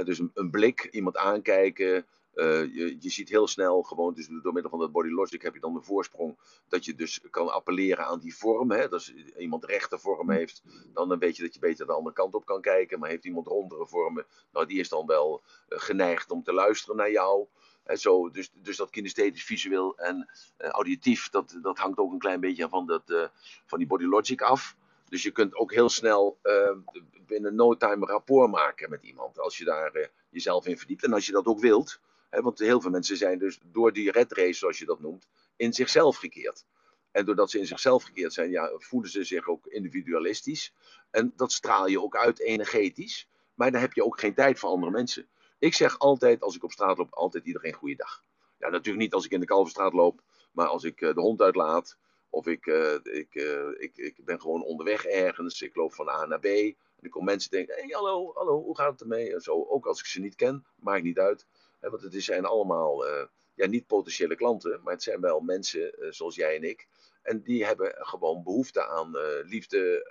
[0.05, 2.07] Dus een, een blik, iemand aankijken.
[2.37, 5.61] Eh, je, ziet heel snel gewoon, dus door middel van dat body logic heb je
[5.61, 8.70] dan de voorsprong dat je dus kan appelleren aan die vorm.
[8.70, 8.90] Hè?
[8.90, 12.46] Als iemand rechte vorm heeft, dan weet je dat je beter de andere kant op
[12.46, 12.99] kan kijken.
[12.99, 16.96] Maar heeft iemand rondere vormen, nou die is dan wel eh, geneigd om te luisteren
[16.96, 17.46] naar jou.
[17.83, 22.18] En zo, dus, dus dat kinesthetisch, visueel en eh, auditief, dat, dat hangt ook een
[22.18, 23.31] klein beetje van, dat,
[23.66, 24.77] van die body logic af.
[25.09, 26.38] Dus je kunt ook heel snel
[27.27, 29.38] binnen no time rapport maken met iemand.
[29.38, 31.05] Als je daar jezelf in verdiept.
[31.05, 32.01] En als je dat ook wilt.
[32.30, 35.72] Want heel veel mensen zijn dus door die red race, zoals je dat noemt, in
[35.72, 36.64] zichzelf gekeerd.
[37.10, 40.72] En doordat ze in zichzelf gekeerd zijn, ja, voelen ze zich ook individualistisch.
[41.10, 43.28] En dat straal je ook uit energetisch.
[43.54, 45.28] Maar dan heb je ook geen tijd voor andere mensen.
[45.58, 48.22] Ik zeg altijd, als ik op straat loop, altijd iedereen goeiedag.
[48.58, 51.40] Ja, natuurlijk niet als ik in de Kalverstraat loop, maar als ik eh, de hond
[51.40, 51.96] uitlaat.
[52.30, 55.62] Of ik, eh, ik, eh, ik, ik ben gewoon onderweg ergens.
[55.62, 56.44] Ik loop van A naar B.
[56.44, 59.34] En ik kom mensen denken: hey, hallo, hallo, hoe gaat het ermee?
[59.34, 61.46] En zo, ook als ik ze niet ken, maakt niet uit.
[61.80, 66.34] Want het zijn allemaal eh, ja, niet potentiële klanten, maar het zijn wel mensen zoals
[66.34, 66.88] jij en ik.
[67.22, 70.06] En die hebben gewoon behoefte aan liefde,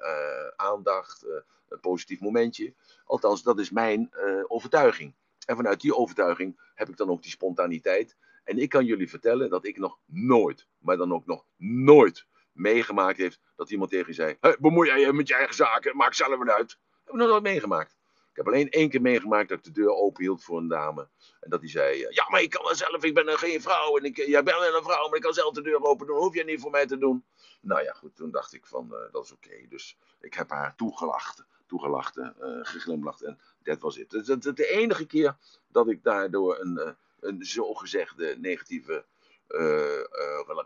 [0.56, 1.26] aandacht,
[1.68, 2.74] een positief momentje.
[3.06, 4.10] Althans, dat is mijn
[4.48, 5.16] overtuiging.
[5.46, 8.16] En vanuit die overtuiging heb ik dan ook die spontaniteit.
[8.44, 13.18] En ik kan jullie vertellen dat ik nog nooit, maar dan ook nog nooit meegemaakt
[13.18, 16.40] heeft dat iemand tegen je zei: bemoei jij je met je eigen zaken, maak zelf
[16.40, 16.78] het uit.
[17.04, 17.98] Heb ik nog nooit meegemaakt.
[18.36, 21.08] Ik heb alleen één keer meegemaakt dat ik de deur open hield voor een dame.
[21.40, 23.98] En dat die zei: Ja, maar ik kan wel zelf, ik ben geen vrouw.
[23.98, 26.18] En ik, jij bent wel een vrouw, maar ik kan zelf de deur open doen.
[26.18, 27.26] Hoef je niet voor mij te doen.
[27.62, 29.68] Nou ja, goed, toen dacht ik van: uh, Dat is oké.
[29.70, 32.30] Dus ik heb haar toegelacht, toegelacht, uh,
[32.62, 33.22] geglimlacht.
[33.22, 34.12] En dat was het.
[34.12, 39.06] Het is de enige keer dat ik daardoor een, een zogezegde negatieve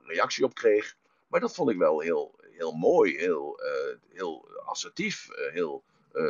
[0.06, 0.98] reactie op kreeg.
[1.28, 3.60] Maar dat vond ik wel heel, heel mooi, heel,
[4.10, 5.84] heel assertief, heel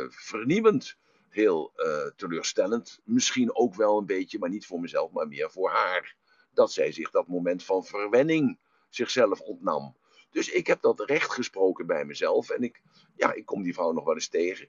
[0.10, 0.98] vernieuwend,
[1.30, 1.72] heel
[2.16, 3.00] teleurstellend.
[3.04, 6.16] Misschien ook wel een beetje, maar niet voor mezelf, maar meer voor haar.
[6.54, 8.58] Dat zij zich dat moment van verwenning
[8.90, 9.96] zichzelf ontnam.
[10.32, 12.50] Dus ik heb dat recht gesproken bij mezelf.
[12.50, 12.82] En ik,
[13.16, 14.68] ja, ik kom die vrouw nog wel eens tegen.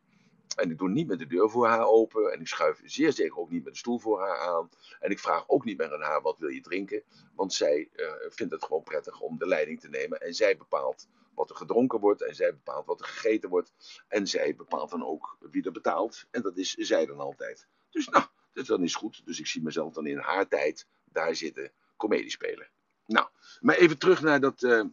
[0.57, 2.33] En ik doe niet met de deur voor haar open.
[2.33, 4.71] En ik schuif zeer zeker ook niet met de stoel voor haar aan.
[5.01, 7.03] En ik vraag ook niet meer aan haar wat wil je drinken.
[7.35, 10.21] Want zij uh, vindt het gewoon prettig om de leiding te nemen.
[10.21, 11.09] En zij bepaalt
[11.41, 12.23] wat er gedronken wordt.
[12.23, 13.73] En zij bepaalt wat er gegeten wordt.
[14.09, 16.27] En zij bepaalt dan ook wie er betaalt.
[16.31, 17.67] En dat is zij dan altijd.
[17.91, 19.23] Dus nou, dus dan is goed.
[19.25, 22.69] Dus ik zie mezelf dan in haar tijd daar zitten comedie spelen.
[23.07, 23.29] Nou,
[23.61, 24.63] maar even terug naar dat...
[24.63, 24.85] Uh,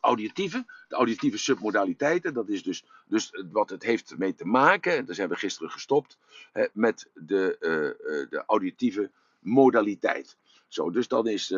[0.00, 5.14] auditieve, de auditieve submodaliteiten, dat is dus, dus wat het heeft mee te maken, daar
[5.14, 6.18] zijn we gisteren gestopt,
[6.52, 10.36] hè, met de, uh, de auditieve modaliteit.
[10.68, 11.54] Zo, dus dan is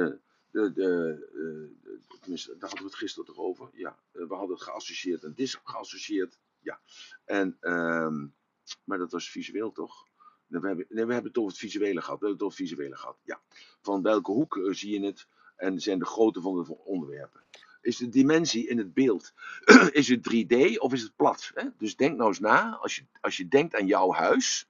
[0.50, 5.34] de, tenminste, daar hadden we het gisteren toch over, ja, we hadden het geassocieerd en
[5.34, 6.80] disgeassocieerd, ja,
[7.24, 8.26] en, ehm,
[8.84, 10.08] maar dat was visueel toch?
[10.46, 13.16] We hebben, we hebben het over het visuele gehad, we hebben het het visuele gehad,
[13.22, 13.40] ja.
[13.82, 17.40] Van welke hoek zie je het en zijn de grootte van de onderwerpen
[17.80, 19.32] is de dimensie in het beeld.
[19.92, 21.50] is het 3D of is het plat?
[21.54, 21.64] Hè?
[21.78, 24.68] Dus denk nou eens na, als je, als je denkt aan jouw huis,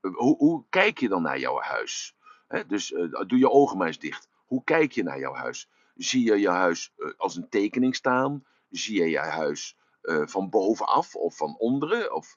[0.00, 2.14] eh, hoe, hoe kijk je dan naar jouw huis?
[2.48, 2.66] Hè?
[2.66, 2.88] Dus
[3.26, 4.28] doe je ogen maar eens dicht.
[4.52, 5.68] Hoe kijk je naar jouw huis?
[5.94, 8.44] Zie je je huis uh, als een tekening staan?
[8.70, 9.76] Zie je je huis
[10.24, 12.14] van bovenaf of van onderen?
[12.14, 12.36] Of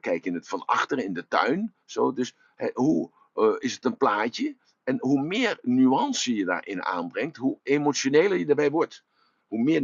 [0.00, 1.74] kijk je het van achteren in de tuin?
[1.84, 2.36] Zo, dus
[2.72, 3.10] hoe
[3.58, 4.56] is het een plaatje?
[4.82, 9.04] En hoe meer nuance je daarin aanbrengt, hoe emotioneler je daarbij wordt
[9.54, 9.82] hoe meer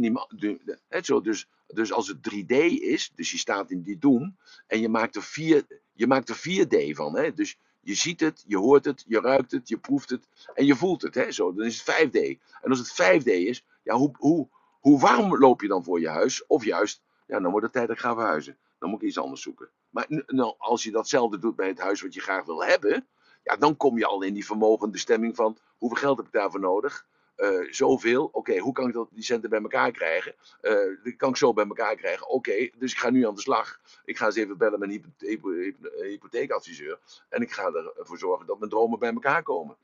[1.01, 4.37] zo, dus, dus als het 3D is, dus je staat in die doem
[4.67, 7.17] en je maakt er, 4, je maakt er 4D van.
[7.17, 10.65] Hè, dus je ziet het, je hoort het, je ruikt het, je proeft het en
[10.65, 11.15] je voelt het.
[11.15, 12.39] Hè, zo, dan is het 5D.
[12.61, 14.47] En als het 5D is, ja, hoe, hoe,
[14.79, 16.45] hoe warm loop je dan voor je huis?
[16.47, 18.57] Of juist, ja, dan wordt het tijd dat ik ga verhuizen.
[18.79, 19.69] Dan moet ik iets anders zoeken.
[19.89, 23.07] Maar nou, als je datzelfde doet bij het huis wat je graag wil hebben,
[23.43, 26.59] ja, dan kom je al in die vermogende stemming van hoeveel geld heb ik daarvoor
[26.59, 27.05] nodig?
[27.41, 28.29] Uh, zoveel.
[28.31, 30.35] Oké, hoe kan ik dat, die centen bij elkaar krijgen?
[30.61, 32.27] Uh, die kan ik zo bij elkaar krijgen.
[32.27, 33.79] Oké, dus ik ga nu aan de slag.
[34.05, 35.15] Ik ga eens even bellen met een
[36.01, 36.99] hypotheekadviseur.
[37.29, 39.77] En ik ga ervoor zorgen dat mijn dromen bij elkaar komen.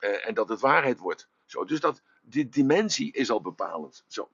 [0.00, 1.28] Uh, en dat het waarheid wordt.
[1.44, 4.04] Zo, dus dat, die dimensie is al bepalend.
[4.06, 4.28] Zo.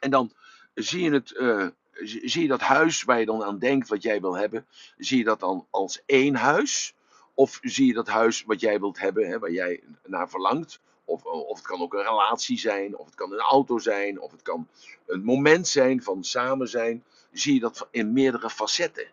[0.00, 0.32] En dan
[0.74, 1.28] zie je, het,
[2.02, 4.66] zie je dat huis waar je dan aan denkt, wat jij wil hebben.
[4.96, 6.94] Zie je dat dan als één huis?
[7.34, 10.80] Of zie je dat huis wat jij wilt hebben, hè, waar jij naar verlangt?
[11.08, 14.30] Of, of het kan ook een relatie zijn, of het kan een auto zijn, of
[14.30, 14.68] het kan
[15.06, 17.04] een moment zijn van samen zijn.
[17.32, 19.06] Zie je dat in meerdere facetten.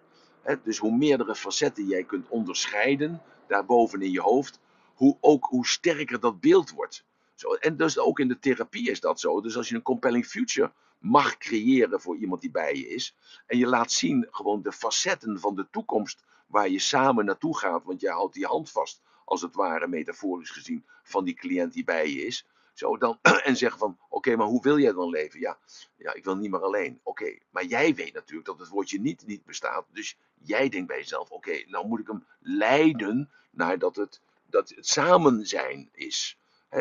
[0.63, 4.59] dus hoe meerdere facetten jij kunt onderscheiden, daarboven in je hoofd,
[4.93, 7.03] hoe, ook hoe sterker dat beeld wordt.
[7.35, 9.41] Zo, en dus ook in de therapie is dat zo.
[9.41, 13.57] Dus als je een compelling future mag creëren voor iemand die bij je is, en
[13.57, 18.01] je laat zien gewoon de facetten van de toekomst waar je samen naartoe gaat, want
[18.01, 22.09] jij houdt die hand vast als het ware metaforisch gezien, van die cliënt die bij
[22.09, 22.45] je is.
[22.73, 25.39] Zo dan, en zeggen van, oké, maar hoe wil jij dan leven?
[25.39, 25.57] Ja,
[25.95, 26.99] ja ik wil niet meer alleen.
[27.03, 29.85] Oké, maar jij weet natuurlijk dat het woordje niet niet bestaat.
[29.91, 34.69] Dus jij denkt bij jezelf, oké, nou moet ik hem leiden naar dat het, dat
[34.69, 36.37] het samen zijn is.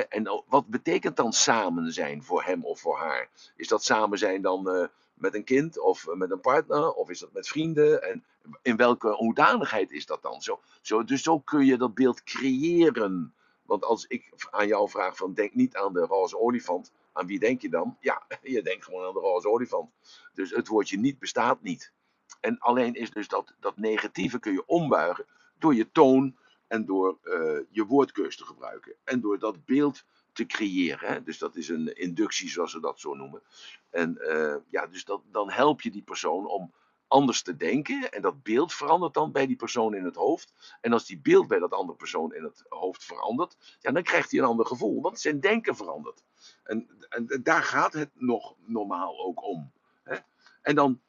[0.09, 3.29] En wat betekent dan samen zijn voor hem of voor haar?
[3.57, 4.87] Is dat samen zijn dan uh,
[5.25, 6.93] met een kind of met een partner?
[6.93, 8.03] Of is dat met vrienden?
[8.03, 8.25] En
[8.63, 10.43] in welke hoedanigheid is dat dan?
[10.43, 13.35] Zo, zo, dus zo kun je dat beeld creëren.
[13.63, 17.39] Want als ik aan jou vraag van denk niet aan de roze olifant, aan wie
[17.39, 17.97] denk je dan?
[18.01, 19.91] Ja, je denkt gewoon aan de roze olifant.
[20.33, 21.93] Dus het woordje niet bestaat niet.
[22.41, 25.27] En alleen is dus dat, dat negatieve kun je ombuigen
[25.59, 28.95] door je toon en door uh, je woordkeus te gebruiken.
[29.05, 31.25] En door dat beeld te creëren.
[31.25, 33.43] Dus dat is een inductie, zoals we dat zo noemen.
[33.91, 36.73] En eh, ja, dus dat, dan help je die persoon om
[37.09, 38.13] anders te denken.
[38.13, 40.79] En dat beeld verandert dan bij die persoon in het hoofd.
[40.81, 44.31] En als die beeld bij dat andere persoon in het hoofd verandert, ja, dan krijgt
[44.31, 45.03] hij een ander gevoel.
[45.03, 46.25] Want zijn denken verandert.
[46.63, 46.89] En,
[47.43, 49.73] daar gaat het nog normaal ook om.
[50.03, 50.17] Hè?
[50.63, 51.01] En dan,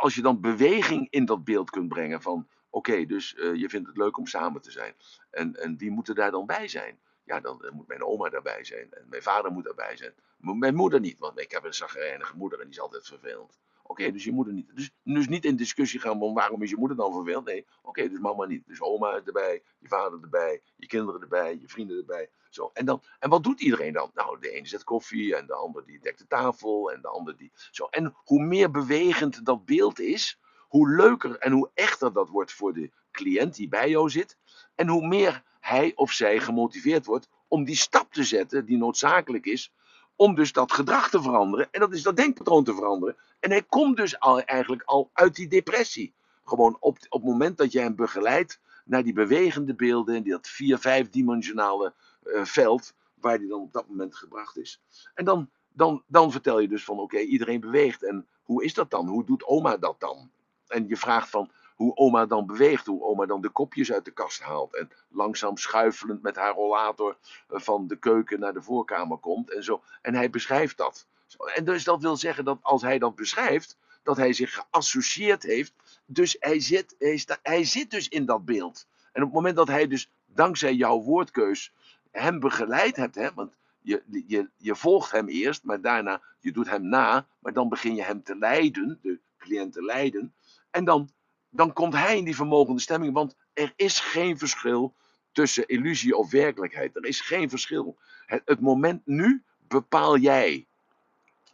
[0.00, 2.48] als je dan beweging in dat beeld kunt brengen van.
[2.70, 4.94] Oké, dus uh, je vindt het leuk om samen te zijn.
[5.30, 6.98] En, en wie moet er daar dan bij zijn?
[7.28, 8.92] Ja, dan uh, moet mijn oma daarbij zijn.
[8.92, 10.14] En mijn vader moet daarbij zijn.
[10.36, 13.58] Mijn moeder niet, want ik heb een zagrijnige moeder en die is altijd vervelend.
[13.82, 14.70] Oké, dus je moeder niet.
[14.74, 17.46] Dus, dus niet in discussie gaan van waarom is je moeder dan vervelend.
[17.46, 18.66] Nee, oké, dus mama niet.
[18.66, 22.30] Dus oma is erbij, je vader erbij, je kinderen erbij, je vrienden erbij.
[22.50, 22.70] Zo.
[22.72, 24.10] En, dan, en wat doet iedereen dan?
[24.14, 27.36] Nou, de ene zet koffie en de ander die dekt de tafel en de ander
[27.36, 27.52] die...
[27.70, 27.84] Zo.
[27.84, 32.72] En hoe meer bewegend dat beeld is, hoe leuker en hoe echter dat wordt voor
[32.72, 34.36] de cliënt die bij jou zit.
[34.74, 39.46] En hoe meer hij of zij gemotiveerd wordt om die stap te zetten die noodzakelijk
[39.46, 39.72] is
[40.16, 41.68] om dus dat gedrag te veranderen.
[41.70, 43.16] En dat is dat denkpatroon te veranderen.
[43.40, 46.14] En hij komt dus al, eigenlijk al uit die depressie.
[46.44, 50.48] Gewoon op, op het moment dat je hem begeleidt naar die bewegende beelden, die dat
[50.48, 54.80] vier, vijfdimensionale uh, veld, waar die dan op dat moment gebracht is.
[55.14, 58.04] En dan, dan, dan vertel je dus van oké, iedereen beweegt.
[58.04, 59.08] En hoe is dat dan?
[59.08, 60.30] Hoe doet oma dat dan?
[60.66, 64.10] En je vraagt van hoe oma dan beweegt, hoe oma dan de kopjes uit de
[64.10, 64.76] kast haalt.
[64.76, 67.16] En langzaam schuifelend met haar rollator
[67.48, 69.82] eh, van de keuken naar de voorkamer komt en zo.
[70.02, 71.06] En hij beschrijft dat.
[71.54, 75.72] En dus dat wil zeggen dat als hij dat beschrijft, dat hij zich geassocieerd heeft.
[76.06, 78.86] Dus hij zit, hij, hij zit dus in dat beeld.
[79.12, 81.72] En op het moment dat hij dus dankzij jouw woordkeus
[82.10, 86.70] hem begeleid hebt, hè, want je, je, je volgt hem eerst, maar daarna je doet
[86.70, 90.34] hem na, maar dan begin je hem te leiden, de cliënt te leiden.
[90.70, 91.10] En dan
[91.50, 93.12] dan komt hij in die vermogende stemming.
[93.12, 94.94] Want er is geen verschil
[95.32, 96.96] tussen illusie of werkelijkheid.
[96.96, 97.98] Er is geen verschil.
[98.26, 100.66] Het, moment nu bepaal jij.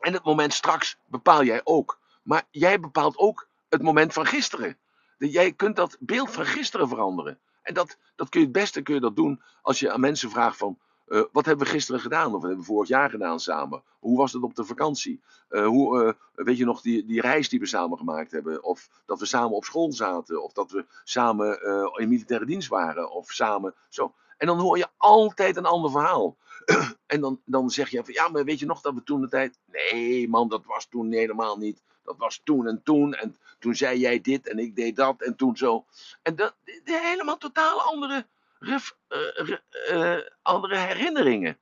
[0.01, 2.01] En het moment straks bepaal jij ook.
[2.23, 4.79] Maar jij bepaalt ook het moment van gisteren.
[5.19, 7.39] Jij kunt dat beeld van gisteren veranderen.
[7.63, 10.31] En dat, dat kun je het beste kun je dat doen als je aan mensen
[10.31, 10.79] vraagt van...
[11.09, 12.27] Uh, wat hebben we gisteren gedaan?
[12.27, 13.83] Of wat hebben we vorig jaar gedaan samen?
[13.99, 15.21] Hoe was het op de vakantie?
[15.51, 18.63] Uh, hoe, uh, weet je nog die, die reis die we samen gemaakt hebben?
[18.63, 20.43] Of dat we samen op school zaten?
[20.43, 21.59] Of dat we samen
[21.97, 23.11] in militaire dienst waren?
[23.11, 24.15] Of samen zo.
[24.37, 26.37] En dan hoor je altijd een ander verhaal.
[27.07, 29.29] en dan, dan zeg je van ja, maar weet je nog dat we toen de
[29.29, 29.59] tijd.
[29.67, 31.83] Nee, man, dat was toen helemaal niet.
[32.03, 33.15] Dat was toen en toen.
[33.15, 35.85] En toen zei jij dit en ik deed dat en toen zo.
[36.23, 38.27] En dat, helemaal totaal andere
[38.67, 39.57] uh,
[39.91, 41.59] uh, andere herinneringen.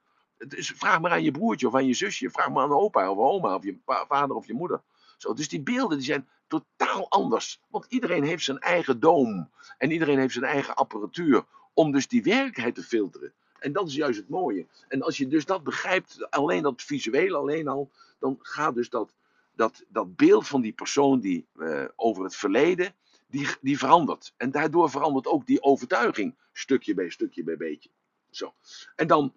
[0.58, 2.30] Vraag maar aan je broertje of aan je zusje.
[2.30, 4.82] Vraag maar aan opa of oma of je vader of je moeder.
[5.16, 7.60] Zo, dus die beelden die zijn totaal anders.
[7.68, 9.50] Want iedereen heeft zijn eigen doom.
[9.78, 11.44] En iedereen heeft zijn eigen apparatuur.
[11.74, 13.32] Om dus die werkelijkheid te filteren.
[13.58, 14.66] En dat is juist het mooie.
[14.88, 17.90] En als je dus dat begrijpt, alleen dat visuele alleen al.
[18.18, 19.14] Dan gaat dus dat,
[19.54, 22.94] dat, dat beeld van die persoon die uh, over het verleden
[23.32, 24.34] die, die verandert.
[24.36, 27.90] En daardoor verandert ook die overtuiging, stukje bij stukje bij beetje.
[28.30, 28.54] Zo.
[28.96, 29.32] En dan,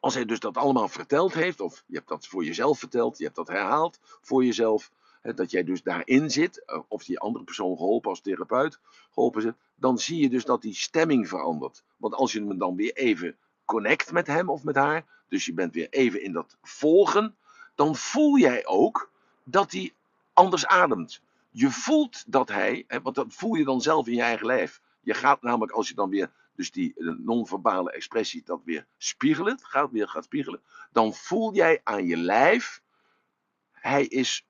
[0.00, 3.24] als hij dus dat allemaal verteld heeft, of je hebt dat voor jezelf verteld, je
[3.24, 4.90] hebt dat herhaald voor jezelf,
[5.34, 8.78] dat jij dus daarin zit, eh, of die andere persoon geholpen als therapeut
[9.10, 11.84] geholpen zit, dan zie je dus dat die stemming verandert.
[11.96, 15.54] Want als je hem dan weer even connect met hem of met haar, dus je
[15.54, 17.36] bent weer even in dat volgen,
[17.74, 19.10] dan voel jij ook
[19.44, 19.92] dat hij
[20.32, 21.22] anders ademt
[21.56, 24.80] je voelt dat hij, want dat voel je dan zelf in je eigen lijf.
[25.04, 29.90] Je gaat namelijk, als je dan weer, dus die non-verbale expressie, dat weer spiegelen, gaat
[29.90, 32.82] weer gaat spiegelen, dan voel jij aan je lijf,
[33.72, 34.46] hij is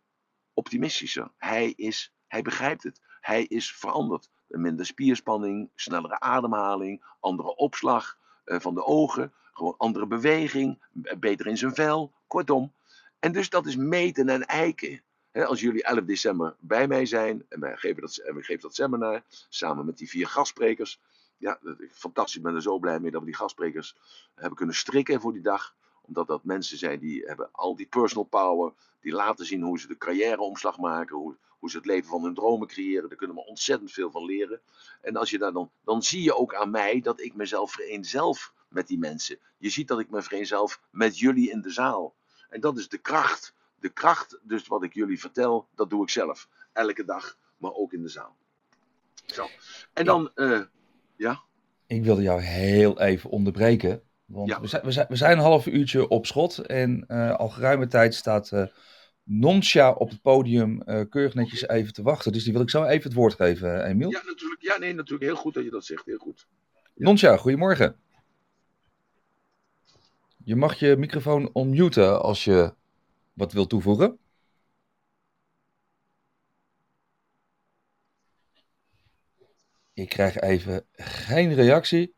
[0.52, 1.32] optimistischer.
[1.36, 3.00] Hij, is, hij begrijpt het.
[3.20, 4.30] Hij is veranderd.
[4.46, 10.82] Minder spierspanning, snellere ademhaling, andere opslag eh, van de ogen, gewoon andere beweging,
[11.18, 12.74] beter in zijn vel, kortom.
[13.18, 15.02] En dus dat is meten en eiken
[15.42, 19.86] als jullie 11 december bij mij zijn en wij geven dat, we dat seminar samen
[19.86, 21.00] met die vier gastsprekers.
[21.36, 21.58] Ja,
[21.90, 22.36] fantastisch.
[22.36, 23.96] Ik ben er zo blij mee dat we die gastsprekers
[24.34, 25.74] hebben kunnen strikken voor die dag.
[26.02, 28.72] Omdat dat mensen zijn die hebben al die personal power.
[29.00, 31.16] Die laten zien hoe ze de carrièreomslag maken.
[31.16, 33.08] Hoe, hoe ze het leven van hun dromen creëren.
[33.08, 34.60] Daar kunnen we ontzettend veel van leren.
[35.00, 38.52] En als je daar dan, dan zie je ook aan mij dat ik mezelf vereenzelf
[38.68, 39.38] met die mensen.
[39.58, 42.14] Je ziet dat ik me vereenzelf met jullie in de zaal.
[42.48, 43.54] En dat is de kracht
[43.84, 46.48] de kracht, dus wat ik jullie vertel, dat doe ik zelf.
[46.72, 48.36] Elke dag, maar ook in de zaal.
[49.26, 49.46] Zo.
[49.92, 50.60] En dan, uh,
[51.16, 51.42] ja?
[51.86, 54.02] Ik wilde jou heel even onderbreken.
[54.24, 54.60] Want ja.
[54.60, 56.58] we, zijn, we, zijn, we zijn een half uurtje op schot.
[56.58, 58.66] En uh, al geruime tijd staat uh,
[59.22, 62.32] Nonsja op het podium keurig netjes even te wachten.
[62.32, 64.10] Dus die wil ik zo even het woord geven, Emiel.
[64.10, 64.62] Ja, natuurlijk.
[64.62, 65.30] Ja, nee, natuurlijk.
[65.30, 66.04] Heel goed dat je dat zegt.
[66.04, 66.46] Heel goed.
[66.94, 67.04] Ja.
[67.04, 67.96] Nonsja, goedemorgen.
[70.44, 72.74] Je mag je microfoon onmuten als je
[73.34, 74.18] wat wilt toevoegen.
[79.92, 82.14] Ik krijg even geen reactie.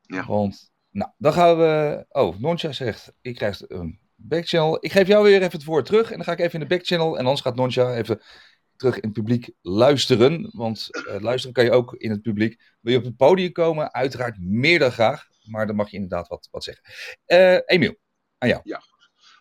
[0.00, 0.26] Ja.
[0.26, 2.04] Want, nou, dan gaan we.
[2.08, 4.84] Oh, Noncha zegt: Ik krijg een backchannel.
[4.84, 6.10] Ik geef jou weer even het woord terug.
[6.10, 7.12] En dan ga ik even in de backchannel.
[7.18, 8.20] En anders gaat Noncha even
[8.76, 10.50] terug in het publiek luisteren.
[10.52, 12.60] Want eh, luisteren kan je ook in het publiek.
[12.80, 13.92] Wil je op het podium komen?
[13.92, 15.28] Uiteraard meer dan graag.
[15.42, 16.84] Maar dan mag je inderdaad wat, wat zeggen.
[17.24, 17.94] Eh Emiel,
[18.38, 18.60] aan jou.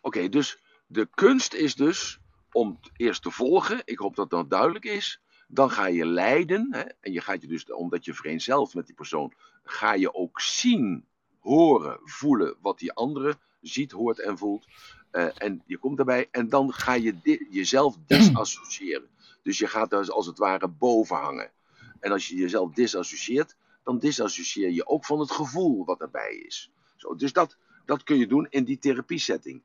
[0.01, 0.59] Oké, dus
[0.91, 2.19] de kunst is dus
[2.51, 3.81] om eerst te volgen.
[3.85, 5.21] Ik hoop dat dat duidelijk is.
[5.47, 6.67] Dan ga je leiden.
[6.71, 9.33] Hè, en je gaat je dus, omdat je vereenzelft met die persoon,
[9.63, 11.05] ga je ook zien,
[11.39, 14.67] horen, voelen wat die andere ziet, hoort en voelt.
[15.11, 19.09] Eh, en je komt daarbij en dan ga je di- jezelf disassociëren.
[19.43, 21.51] Dus je gaat dus als het ware boven hangen.
[21.99, 26.71] En als je jezelf disassocieert, dan disassocieer je ook van het gevoel wat erbij is.
[26.95, 29.63] Zo, dus dat, dat kun je doen in die therapiesetting.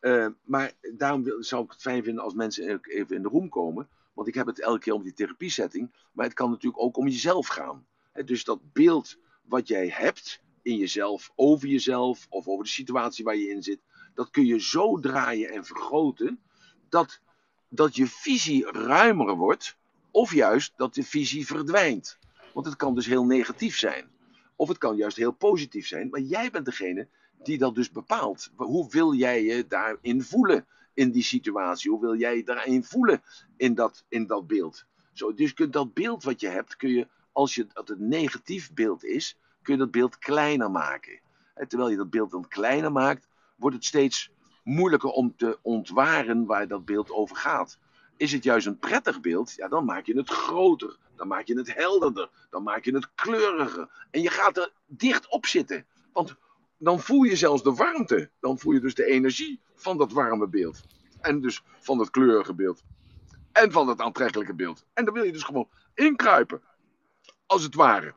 [0.00, 3.88] Eh, maar daarom zou ik het fijn vinden als mensen even in de room komen.
[4.12, 5.92] Want ik heb het elke keer om die therapiesetting.
[6.12, 7.86] Maar het kan natuurlijk ook om jezelf gaan.
[8.24, 13.36] Dus dat beeld wat jij hebt in jezelf, over jezelf of over de situatie waar
[13.36, 13.80] je in zit.
[14.14, 16.40] Dat kun je zo draaien en vergroten.
[16.88, 17.20] Dat,
[17.68, 19.76] dat je visie ruimer wordt.
[20.10, 22.18] Of juist dat de visie verdwijnt.
[22.54, 24.10] Want het kan dus heel negatief zijn.
[24.56, 26.08] Of het kan juist heel positief zijn.
[26.10, 27.08] Maar jij bent degene
[27.42, 28.50] die dat dus bepaalt.
[28.56, 31.90] Hoe wil jij je daarin voelen in die situatie?
[31.90, 33.22] Hoe wil jij je daarin voelen
[33.56, 34.84] in dat, in dat beeld?
[35.12, 38.74] Zo, dus kun, dat beeld wat je hebt, kun je, als je, dat het negatief
[38.74, 41.20] beeld is, kun je dat beeld kleiner maken.
[41.54, 44.30] En terwijl je dat beeld dan kleiner maakt, wordt het steeds
[44.64, 47.78] moeilijker om te ontwaren waar dat beeld over gaat.
[48.16, 50.96] Is het juist een prettig beeld, ja, dan maak je het groter.
[51.16, 52.30] Dan maak je het helderder.
[52.50, 54.06] Dan maak je het kleuriger.
[54.10, 55.86] En je gaat er dicht op zitten.
[56.12, 56.36] Want
[56.78, 58.30] dan voel je zelfs de warmte.
[58.40, 60.80] Dan voel je dus de energie van dat warme beeld.
[61.20, 62.82] En dus van dat kleurige beeld.
[63.52, 64.84] En van het aantrekkelijke beeld.
[64.92, 66.62] En dan wil je dus gewoon inkruipen.
[67.46, 68.14] Als het ware.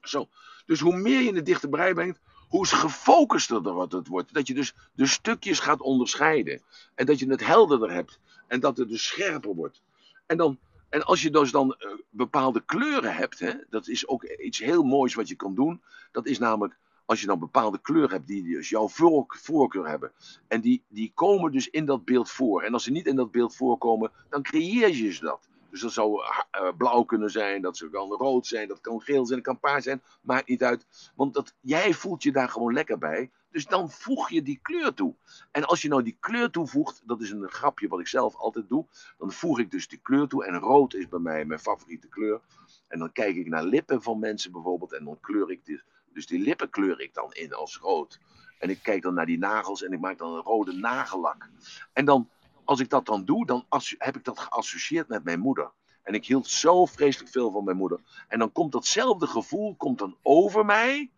[0.00, 0.28] Zo.
[0.66, 4.34] Dus hoe meer je in de dichterbij brengt, hoe gefocuster er het wordt.
[4.34, 6.62] Dat je dus de stukjes gaat onderscheiden.
[6.94, 8.18] En dat je het helderder hebt.
[8.46, 9.82] En dat het dus scherper wordt.
[10.26, 10.58] En, dan,
[10.88, 14.82] en als je dus dan eh, bepaalde kleuren hebt, hè, dat is ook iets heel
[14.82, 15.82] moois wat je kan doen.
[16.12, 16.78] Dat is namelijk,
[17.10, 20.12] als je dan bepaalde kleuren hebt die dus jouw voork- voorkeur hebben.
[20.48, 22.62] En die, die komen dus in dat beeld voor.
[22.62, 25.48] En als ze niet in dat beeld voorkomen, dan creëer je ze dat.
[25.70, 29.38] Dus dat zou eh, blauw kunnen zijn, dat kan rood zijn, dat kan geel zijn,
[29.38, 30.02] dat kan paars zijn.
[30.20, 30.86] Maakt niet uit.
[31.14, 33.30] Want dat, jij voelt je daar gewoon lekker bij.
[33.50, 35.14] Dus dan voeg je die kleur toe.
[35.50, 38.68] En als je nou die kleur toevoegt, dat is een grapje wat ik zelf altijd
[38.68, 38.86] doe.
[39.18, 40.44] Dan voeg ik dus die kleur toe.
[40.44, 42.40] En rood is bij mij mijn favoriete kleur.
[42.88, 44.92] En dan kijk ik naar lippen van mensen bijvoorbeeld.
[44.92, 45.82] En dan kleur ik die,
[46.12, 48.18] dus die lippen kleur ik dan in als rood.
[48.58, 51.48] En ik kijk dan naar die nagels en ik maak dan een rode nagellak.
[51.92, 52.28] En dan,
[52.64, 53.66] als ik dat dan doe, dan
[53.98, 55.70] heb ik dat geassocieerd met mijn moeder.
[56.02, 58.00] En ik hield zo vreselijk veel van mijn moeder.
[58.28, 61.10] En dan komt datzelfde gevoel komt dan over mij.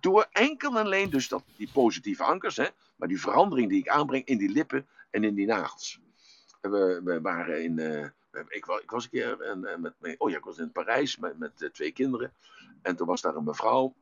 [0.00, 2.56] Door enkel en alleen dus dat, die positieve ankers.
[2.56, 2.66] Hè,
[2.96, 6.00] maar die verandering die ik aanbreng in die lippen en in die nagels.
[6.60, 7.78] We, we waren in...
[7.78, 8.08] eh,
[8.48, 11.16] ik, was, ik was een keer en, en met, oh ja, ik was in Parijs
[11.16, 12.32] met, met eh, twee kinderen.
[12.82, 13.94] En toen was daar een mevrouw.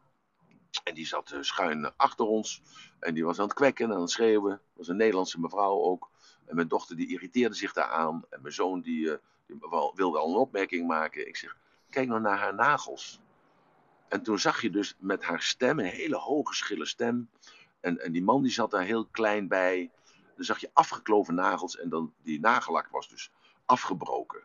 [0.82, 2.62] En die zat eh, schuin achter ons.
[2.98, 4.50] En die was aan het kwekken en aan het schreeuwen.
[4.50, 6.10] Dat was een Nederlandse mevrouw ook.
[6.44, 8.24] En mijn dochter die irriteerde zich daaraan.
[8.30, 9.56] En mijn zoon die, eh, die
[9.94, 11.28] wilde al een opmerking maken.
[11.28, 11.56] Ik zeg,
[11.90, 13.20] kijk nou naar haar nagels.
[14.08, 17.30] En toen zag je dus met haar stem, een hele hoge schille stem.
[17.80, 19.90] En, en die man die zat daar heel klein bij.
[20.36, 21.78] Dan zag je afgekloven nagels.
[21.78, 23.30] En dan, die nagellak was dus
[23.64, 24.42] afgebroken.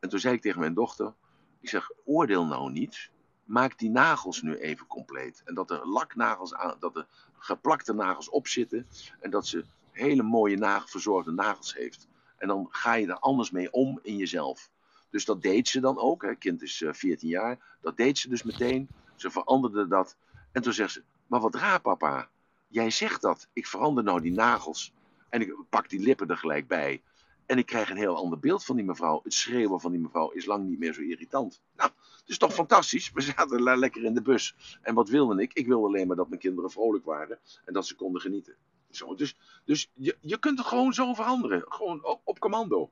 [0.00, 1.14] En toen zei ik tegen mijn dochter.
[1.60, 3.10] Ik zeg, oordeel nou niet.
[3.46, 5.42] Maak die nagels nu even compleet.
[5.44, 7.06] En dat er laknagels aan, dat er
[7.38, 8.86] geplakte nagels op zitten.
[9.20, 12.08] En dat ze hele mooie verzorgde nagels heeft.
[12.36, 14.70] En dan ga je er anders mee om in jezelf.
[15.10, 16.22] Dus dat deed ze dan ook.
[16.22, 17.78] Het kind is eh, 14 jaar.
[17.80, 18.90] Dat deed ze dus meteen.
[19.14, 20.16] Ze veranderde dat.
[20.52, 22.30] En toen zegt ze: Maar wat raar, papa.
[22.68, 23.48] Jij zegt dat.
[23.52, 24.92] Ik verander nou die nagels.
[25.28, 27.02] En ik pak die lippen er gelijk bij.
[27.46, 29.20] En ik krijg een heel ander beeld van die mevrouw.
[29.22, 31.62] Het schreeuwen van die mevrouw is lang niet meer zo irritant.
[31.76, 31.90] Nou,
[32.26, 33.10] het is toch fantastisch.
[33.12, 34.54] We zaten le- lekker in de bus.
[34.82, 35.52] En wat wilde ik?
[35.52, 37.38] Ik wilde alleen maar dat mijn kinderen vrolijk waren.
[37.64, 38.54] En dat ze konden genieten.
[38.90, 41.64] Zo, dus dus je, je kunt het gewoon zo veranderen.
[41.68, 42.90] Gewoon op, op commando.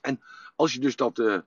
[0.00, 0.20] En
[0.56, 1.44] als je, dus dat, de-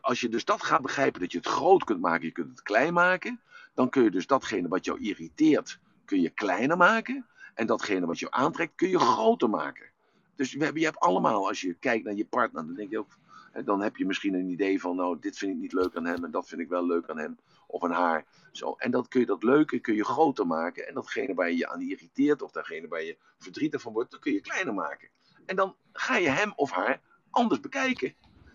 [0.00, 2.62] als je dus dat gaat begrijpen, dat je het groot kunt maken, je kunt het
[2.62, 3.40] klein maken,
[3.74, 7.26] dan kun je dus datgene wat jou irriteert, kun je kleiner maken.
[7.54, 9.90] En datgene wat jou aantrekt, kun je groter maken.
[10.36, 12.98] Dus we hebben, je hebt allemaal, als je kijkt naar je partner, dan denk je
[12.98, 13.16] ook,
[13.64, 16.24] dan heb je misschien een idee van, nou, dit vind ik niet leuk aan hem
[16.24, 18.24] en dat vind ik wel leuk aan hem of aan haar.
[18.52, 18.74] Zo.
[18.78, 20.88] En dan kun je dat leuke kun je groter maken.
[20.88, 24.20] En datgene waar je je aan irriteert of datgene waar je verdrietig van wordt, dat
[24.20, 25.08] kun je kleiner maken.
[25.46, 27.00] En dan ga je hem of haar
[27.30, 28.14] anders bekijken.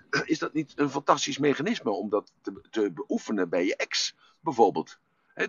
[0.26, 5.00] Is dat niet een fantastisch mechanisme om dat te, te beoefenen bij je ex, bijvoorbeeld?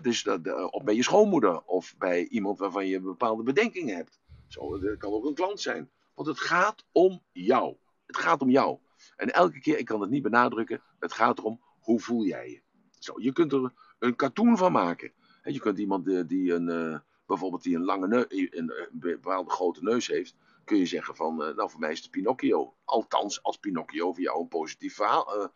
[0.01, 4.19] dus dat, of bij je schoonmoeder of bij iemand waarvan je bepaalde bedenkingen hebt.
[4.47, 5.89] Zo, dat kan ook een klant zijn.
[6.13, 7.75] Want het gaat om jou.
[8.05, 8.77] Het gaat om jou.
[9.15, 12.61] En elke keer, ik kan het niet benadrukken, het gaat erom hoe voel jij je.
[12.99, 15.11] Zo, je kunt er een cartoon van maken.
[15.43, 19.83] Je kunt iemand eh, die een, uh, bijvoorbeeld die een lange neus, een, bepaalde grote
[19.83, 20.35] neus heeft,
[20.65, 22.73] kun je zeggen van, nou voor mij is het Pinocchio.
[22.85, 25.51] Althans, als Pinocchio voor jou een positief, verhaal,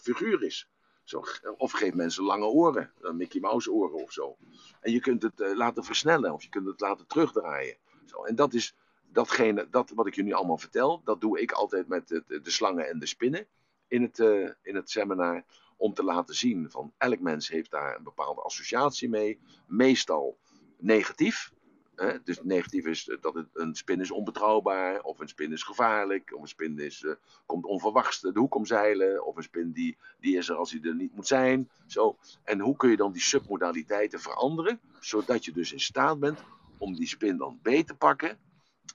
[0.00, 0.68] figuur is.
[1.04, 1.22] Zo,
[1.56, 4.36] of geef mensen lange oren, Mickey Mouse oren of zo.
[4.80, 7.76] En je kunt het laten versnellen of je kunt het laten terugdraaien.
[8.04, 8.74] Zo, en dat is
[9.14, 12.98] datgene, dat wat ik nu allemaal vertel, dat doe ik altijd met de, slangen en
[12.98, 13.46] de spinnen
[13.88, 15.44] in het, uh, in het seminar.
[15.76, 19.40] Om te laten zien van elk mens heeft daar een bepaalde associatie mee.
[19.66, 20.38] Meestal
[20.78, 21.52] negatief.
[21.94, 22.22] Hè?
[22.22, 26.48] Dus negatief is dat een spin is onbetrouwbaar, of een spin is gevaarlijk, of een
[26.48, 27.12] spin is, uh,
[27.46, 30.94] komt onverwachts de hoek omzeilen, of een spin die, die is er als hij er
[30.94, 31.70] niet moet zijn.
[31.86, 32.16] Zo.
[32.44, 36.38] En hoe kun je dan die submodaliteiten veranderen, zodat je dus in staat bent
[36.78, 38.38] om die spin dan beet te pakken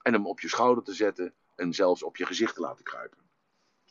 [0.02, 3.18] en hem op je schouder te zetten en zelfs op je gezicht te laten kruipen.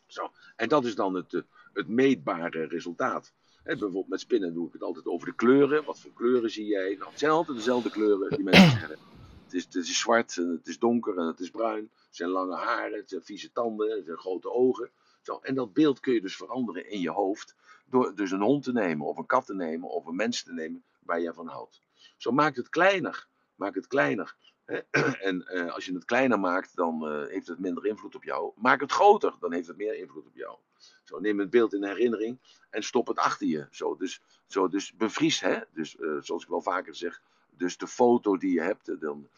[0.07, 0.32] Zo.
[0.57, 1.40] En dat is dan het, eh,
[1.72, 3.32] het meetbare resultaat.
[3.57, 5.84] He, bijvoorbeeld met spinnen doe ik het altijd over de kleuren.
[5.84, 6.94] Wat voor kleuren zie jij?
[6.99, 8.99] Nou, het zijn altijd dezelfde kleuren die mensen zeggen.
[9.44, 11.90] Het is, het is zwart, en het is donker en het is bruin.
[11.92, 14.90] Het zijn lange haren, het zijn vieze tanden, het zijn grote ogen.
[15.22, 15.38] Zo.
[15.42, 17.55] En dat beeld kun je dus veranderen in je hoofd.
[17.86, 20.53] Door dus een hond te nemen, of een kat te nemen, of een mens te
[20.53, 21.80] nemen waar je van houdt.
[22.16, 23.26] Zo maak het kleiner.
[23.55, 24.36] Maak het kleiner.
[25.28, 28.52] En uh, als je het kleiner maakt, dan uh, heeft het minder invloed op jou.
[28.56, 30.56] Maak het groter, dan heeft het meer invloed op jou.
[31.04, 32.38] Zo, neem het beeld in herinnering
[32.70, 33.66] en stop het achter je.
[33.70, 35.58] Zo, dus, zo, dus bevries, hè?
[35.72, 37.20] Dus, uh, zoals ik wel vaker zeg,
[37.56, 39.28] dus de foto die je hebt, dan,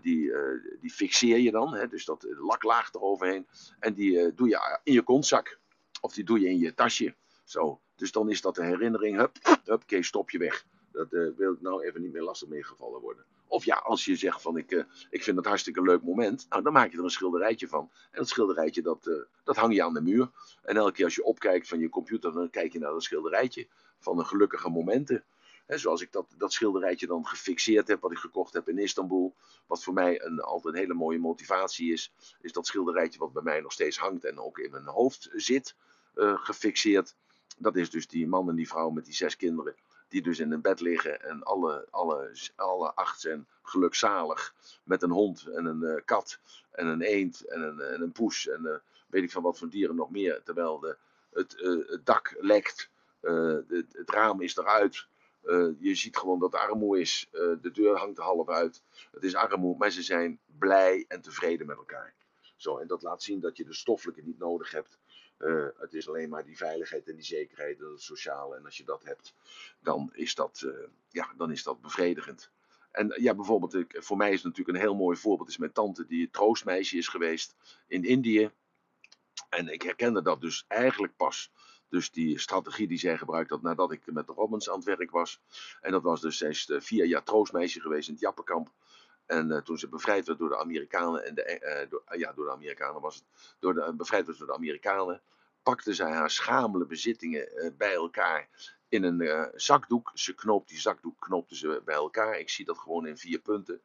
[0.00, 0.32] die,
[0.80, 1.74] die fixeer je dan.
[1.74, 1.88] Hè?
[1.88, 3.46] Dus dat laklaag eroverheen.
[3.78, 5.58] En die doe je in je kontzak.
[6.00, 7.14] Of die doe je in je tasje.
[7.44, 9.16] Zo, dus dan is dat de herinnering.
[9.16, 10.64] Hup, hup, stop je weg.
[10.92, 13.24] Dat wil ik nou even niet meer lastig meegevallen worden.
[13.48, 16.62] Of ja, als je zegt van ik, uh, ik vind het hartstikke leuk moment, nou,
[16.62, 17.90] dan maak je er een schilderijtje van.
[18.10, 20.30] En dat schilderijtje dat, uh, dat hang je aan de muur.
[20.62, 23.68] En elke keer als je opkijkt van je computer, dan kijk je naar dat schilderijtje
[23.98, 25.24] van een gelukkige momenten.
[25.66, 29.34] Zoals ik dat, dat schilderijtje dan gefixeerd heb, wat ik gekocht heb in Istanbul.
[29.66, 32.12] Wat voor mij een, altijd een hele mooie motivatie is.
[32.40, 35.74] Is dat schilderijtje wat bij mij nog steeds hangt en ook in mijn hoofd zit,
[36.14, 37.16] uh, gefixeerd.
[37.58, 39.74] Dat is dus die man en die vrouw met die zes kinderen
[40.08, 44.54] die dus in een bed liggen en alle, alle, alle acht zijn gelukzalig
[44.84, 46.38] met een hond en een uh, kat
[46.70, 48.74] en een eend en een, en een poes en uh,
[49.06, 50.42] weet ik van wat voor dieren nog meer.
[50.42, 50.96] Terwijl de,
[51.32, 52.90] het, uh, het dak lekt,
[53.20, 55.06] het, het, raam is eruit.
[55.78, 57.28] je ziet gewoon dat er armoe is.
[57.32, 58.82] de deur hangt er half uit.
[59.12, 62.14] Het is armoe, maar ze zijn blij en tevreden met elkaar.
[62.56, 64.98] Zo, en dat laat zien dat je de stoffelijke niet nodig hebt.
[65.38, 68.56] Uh, het is alleen maar die veiligheid en die zekerheid en het sociale.
[68.56, 69.34] En als je dat hebt,
[69.80, 72.50] dan is dat, uh, ja, dan is dat bevredigend.
[72.90, 75.48] En ja, bijvoorbeeld, ik, voor mij is het natuurlijk een heel mooi voorbeeld.
[75.48, 77.54] is mijn tante die troostmeisje is geweest
[77.86, 78.50] in Indië.
[79.48, 81.50] En ik herkende dat dus eigenlijk pas.
[81.88, 85.10] Dus die strategie die zij gebruikt had nadat ik met de Robbins aan het werk
[85.10, 85.40] was.
[85.80, 88.72] En dat was dus, zij is vier jaar troostmeisje geweest in het Jappenkamp.
[89.28, 92.32] En uh, toen ze bevrijd werd door de Amerikanen, en de, uh, door, uh, ja,
[92.32, 93.24] door de Amerikanen was het,
[93.58, 95.20] door de, bevrijd werd door de Amerikanen,
[95.62, 98.48] pakte zij haar schamele bezittingen bij elkaar
[98.88, 100.10] in een zakdoek.
[100.14, 102.38] Ze knoopt die zakdoek knoopte ze bij elkaar.
[102.38, 103.80] Ik zie dat gewoon in vier punten.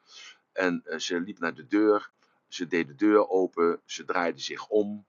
[0.52, 2.12] En ze liep naar de deur.
[2.48, 3.82] Ze deed de deur open.
[3.86, 5.06] Ze draaide zich om.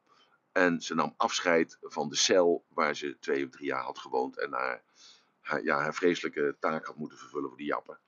[0.52, 4.38] En ze nam afscheid van de cel waar ze twee of drie jaar had gewoond.
[4.38, 4.82] En haar,
[5.40, 7.98] haar, ja, haar vreselijke taak had moeten vervullen voor die jappen.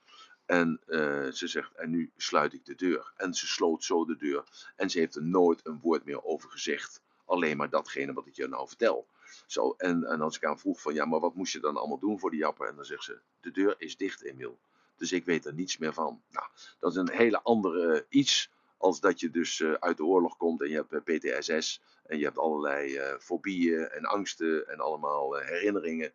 [0.46, 3.12] En uh, ze zegt, en nu sluit ik de deur.
[3.16, 4.44] En ze sloot zo de deur.
[4.76, 7.00] En ze heeft er nooit een woord meer over gezegd.
[7.24, 9.06] Alleen maar datgene wat ik je nou vertel.
[9.46, 11.98] Zo, en, en als ik aan vroeg van, ja, maar wat moest je dan allemaal
[11.98, 12.68] doen voor die jappen?
[12.68, 14.58] En dan zegt ze, de deur is dicht, Emiel.
[14.96, 16.22] Dus ik weet er niets meer van.
[16.30, 16.46] Nou,
[16.78, 20.36] dat is een hele andere uh, iets als dat je dus uh, uit de oorlog
[20.36, 21.80] komt en je hebt PTSS.
[22.06, 26.12] En je hebt allerlei fobieën en angsten en allemaal herinneringen.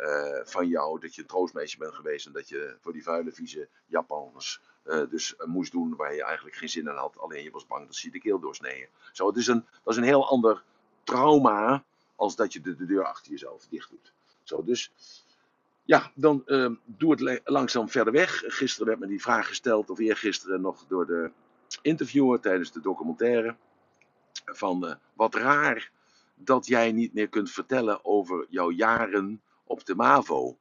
[0.00, 3.32] Uh, van jou dat je een troostmeisje bent geweest en dat je voor die vuile,
[3.32, 7.18] vieze Japanners uh, dus uh, moest doen waar je eigenlijk geen zin in had.
[7.18, 8.88] Alleen je was bang dat ze je de keel doorsneden.
[9.12, 10.62] Zo, het is een, dat is een heel ander
[11.04, 11.84] trauma
[12.16, 14.12] als dat je de, de deur achter jezelf dicht doet.
[14.42, 14.92] Zo, dus
[15.82, 16.42] ja, dan
[16.84, 18.42] doe het langzaam verder weg.
[18.46, 21.30] Gisteren werd me die vraag gesteld, of eergisteren nog door de
[21.82, 23.56] interviewer tijdens de documentaire.
[24.44, 25.90] Van wat raar
[26.34, 30.58] dat jij niet meer kunt vertellen over jouw jaren op de MAVO.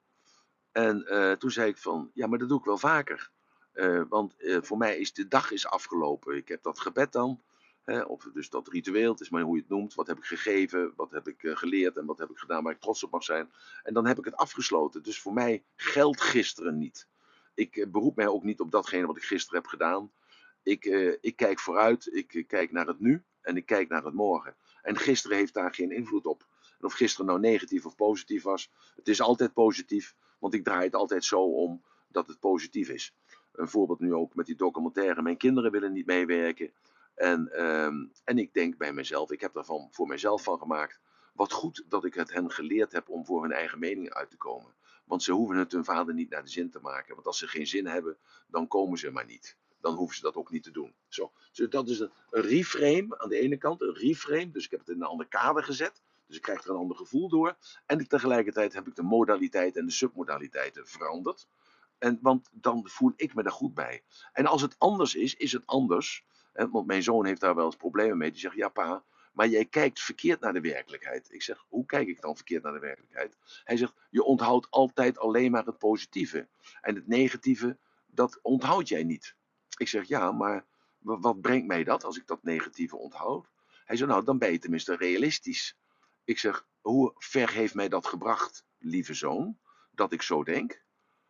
[0.72, 3.32] En eh, toen zei ik van, ja, maar dat doe ik wel vaker.
[3.72, 6.36] Eh, want eh, voor mij is de dag is afgelopen.
[6.36, 7.41] Ik heb dat gebed dan,
[7.84, 9.93] hè, of dus dat ritueel, het is maar hoe je het noemt.
[9.93, 12.80] Wat heb ik gegeven, wat heb ik geleerd en wat heb ik gedaan waar ik
[12.80, 13.51] trots op mag zijn.
[13.84, 15.03] En dan heb ik het afgesloten.
[15.03, 17.07] Dus voor mij geldt gisteren niet.
[17.53, 20.12] Ik beroep mij ook niet op datgene wat ik gisteren heb gedaan.
[20.64, 20.86] Ik,
[21.22, 24.55] ik kijk vooruit, ik kijk naar het nu en ik kijk naar het morgen.
[24.82, 26.47] En gisteren heeft daar geen invloed op.
[26.80, 30.84] En of gisteren nou negatief of positief was, het is altijd positief, want ik draai
[30.86, 33.14] het altijd zo om dat het positief is.
[33.54, 35.22] Een voorbeeld nu ook met die documentaire.
[35.22, 36.72] Mijn kinderen willen niet meewerken.
[37.16, 41.00] En, ehm, en ik denk bij mezelf, ik heb daarvan voor mezelf van gemaakt.
[41.34, 44.38] Wat goed dat ik het hen geleerd heb om voor hun eigen mening uit te
[44.38, 44.74] komen.
[45.04, 47.16] Want ze hoeven het hun vader niet naar de zin te maken.
[47.16, 48.18] Want als ze geen zin hebben,
[48.48, 50.94] dan komen ze maar niet dan hoeven ze dat ook niet te doen.
[51.08, 51.32] Zo.
[51.52, 54.52] Dus dat is een, reframe aan de ene kant, een reframe.
[54.52, 56.02] Dus ik heb het in een ander kader gezet.
[56.30, 57.58] Dus ik krijg er een ander gevoel door.
[57.86, 61.48] En tegelijkertijd heb ik de modaliteit en de submodaliteiten veranderd.
[61.98, 64.04] En, want dan voel ik me daar goed bij.
[64.34, 66.26] En als het anders is, is het anders.
[66.54, 68.32] Want mijn zoon heeft daar wel eens problemen mee.
[68.32, 69.04] Die zegt, ja pa,
[69.34, 71.32] maar jij kijkt verkeerd naar de werkelijkheid.
[71.32, 73.38] Ik zeg, hoe kijk ik dan verkeerd naar de werkelijkheid?
[73.64, 76.48] Hij zegt, je onthoudt altijd alleen maar het positieve.
[76.82, 79.36] En het negatieve, dat onthoud jij niet.
[79.78, 80.66] Ik zeg, ja, maar
[81.00, 83.48] wat brengt mij dat als ik dat negatieve onthoud?
[83.86, 85.78] Hij zei, nou, dan ben je tenminste realistisch.
[86.30, 89.60] Ik zeg, hoe ver heeft mij dat gebracht, lieve zoon,
[89.92, 90.84] dat ik zo denk?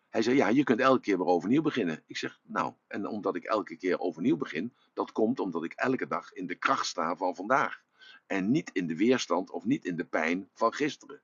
[0.10, 2.04] Hij zei, ja, je kunt elke keer weer overnieuw beginnen.
[2.06, 6.08] Ik zeg, nou, en omdat ik elke keer overnieuw begin, dat komt omdat ik elke
[6.08, 7.84] dag in de kracht sta van vandaag.
[8.28, 11.22] En niet in de weerstand of niet in de pijn van gisteren.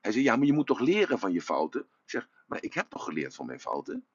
[0.00, 1.80] Hij zei, ja, maar je moet toch leren van je fouten?
[1.80, 4.06] Ik zeg, maar ik heb toch geleerd van mijn fouten?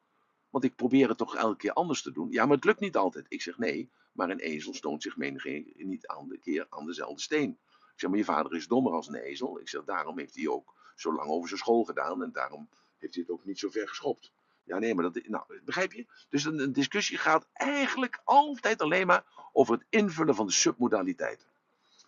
[0.50, 2.32] Want ik probeer het toch elke keer anders te doen.
[2.32, 3.26] Ja, maar het lukt niet altijd.
[3.28, 5.46] Ik zeg nee, maar een ezel stoont zich menig
[5.76, 7.60] niet aan de keer aan dezelfde steen.
[8.04, 9.60] Zeg, maar je vader is dommer als een ezel.
[9.60, 13.14] Ik zeg, daarom heeft hij ook zo lang over zijn school gedaan en daarom heeft
[13.14, 14.32] hij het ook niet zo ver geschopt.
[14.64, 16.06] Ja, nee, maar dat, nou, begrijp je?
[16.30, 19.24] Dus een, een discussie gaat eigenlijk altijd alleen maar
[19.54, 21.48] over het invullen van de submodaliteiten.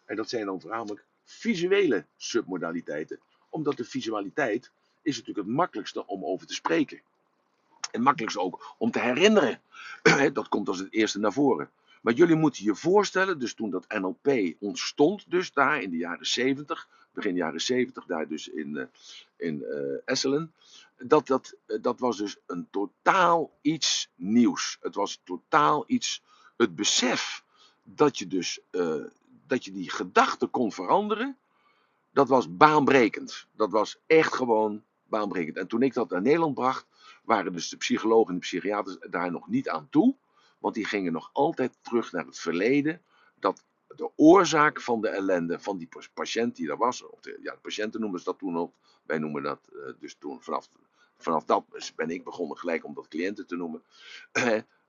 [0.06, 3.20] En dat zijn dan voornamelijk visuele submodaliteiten.
[3.50, 4.72] Omdat de visualiteit
[5.02, 7.02] is natuurlijk het makkelijkste om over te spreken.
[7.92, 9.62] En makkelijkst ook om te herinneren.
[10.34, 11.70] dat komt als het eerste naar voren.
[12.06, 16.26] Maar jullie moeten je voorstellen, dus toen dat NLP ontstond, dus daar in de jaren
[16.26, 18.84] 70, begin jaren 70, daar dus in, uh,
[19.36, 20.54] in uh, Esselen,
[20.98, 24.78] dat, dat, uh, dat was dus een totaal iets nieuws.
[24.82, 26.24] Het was totaal iets,
[26.58, 27.44] het besef
[27.84, 28.60] dat je dus,
[29.48, 31.38] dat je die gedachten kon veranderen,
[32.12, 33.48] dat was baanbrekend.
[33.52, 35.58] Dat was echt gewoon baanbrekend.
[35.58, 36.86] En toen ik dat naar Nederland bracht,
[37.24, 40.16] waren dus de psychologen en de psychiaters daar nog niet aan toe.
[40.66, 43.02] Want die gingen nog altijd terug naar het verleden.
[43.40, 47.04] Dat de oorzaak van de ellende van die patiënt die er was.
[47.22, 48.74] De, ja, de patiënten noemen ze dat toen al.
[49.04, 50.70] Wij noemen dat uh, dus toen vanaf,
[51.18, 53.84] vanaf dat ben ik begonnen gelijk om dat cliënten te noemen.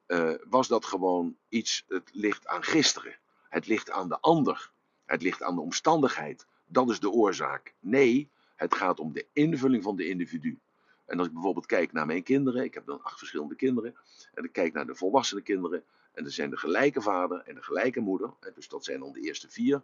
[0.06, 3.18] Uh, was dat gewoon iets, het ligt aan gisteren.
[3.48, 4.70] Het ligt aan de ander.
[5.04, 6.46] Het ligt aan de omstandigheid.
[6.66, 7.74] Dat is de oorzaak.
[7.80, 10.58] Nee, het gaat om de invulling van de individu.
[11.06, 13.96] En als ik bijvoorbeeld kijk naar mijn kinderen, ik heb dan acht verschillende kinderen,
[14.34, 17.62] en ik kijk naar de volwassene kinderen, en er zijn de gelijke vader en de
[17.62, 19.74] gelijke moeder, dus dat zijn dan de eerste vier.
[19.74, 19.82] En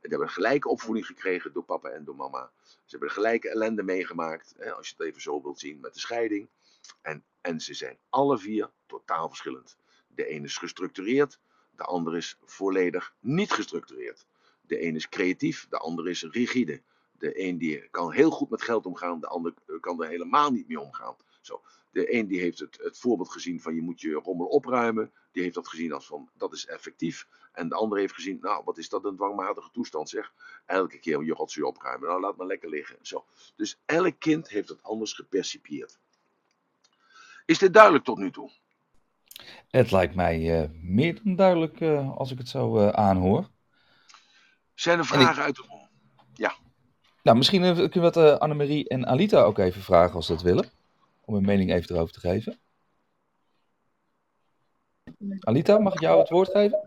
[0.00, 2.50] die hebben een gelijke opvoeding gekregen door papa en door mama.
[2.64, 6.00] Ze hebben de gelijke ellende meegemaakt, als je het even zo wilt zien, met de
[6.00, 6.48] scheiding.
[7.00, 9.76] En, en ze zijn alle vier totaal verschillend.
[10.06, 11.38] De ene is gestructureerd,
[11.76, 14.26] de andere is volledig niet gestructureerd.
[14.60, 16.82] De ene is creatief, de andere is rigide.
[17.22, 20.50] De een die kan heel goed met geld omgaan, de ander eh, kan er helemaal
[20.50, 21.16] niet mee omgaan.
[21.40, 21.62] Zo.
[21.90, 25.12] De een die heeft het, het voorbeeld gezien van je moet je rommel opruimen.
[25.32, 27.26] Die heeft dat gezien als van dat is effectief.
[27.52, 30.32] En de ander heeft gezien, nou wat is dat een dwangmatige toestand zeg.
[30.66, 32.96] Elke keer je rotzooi opruimen, nou laat maar lekker liggen.
[33.02, 33.24] Zo.
[33.56, 35.98] Dus elk kind heeft het anders gepercipieerd.
[37.46, 38.50] Is dit duidelijk tot nu toe?
[39.70, 43.48] Het lijkt mij uh, meer dan duidelijk uh, als ik het zo uh, aanhoor.
[44.74, 45.38] Zijn er vragen ik...
[45.38, 45.81] uit de.
[47.22, 50.42] Nou, misschien kunnen we dat uh, Annemarie en Alita ook even vragen als ze dat
[50.42, 50.64] willen.
[51.24, 52.58] Om een mening even erover te geven.
[55.40, 56.78] Alita, mag ik jou het woord geven?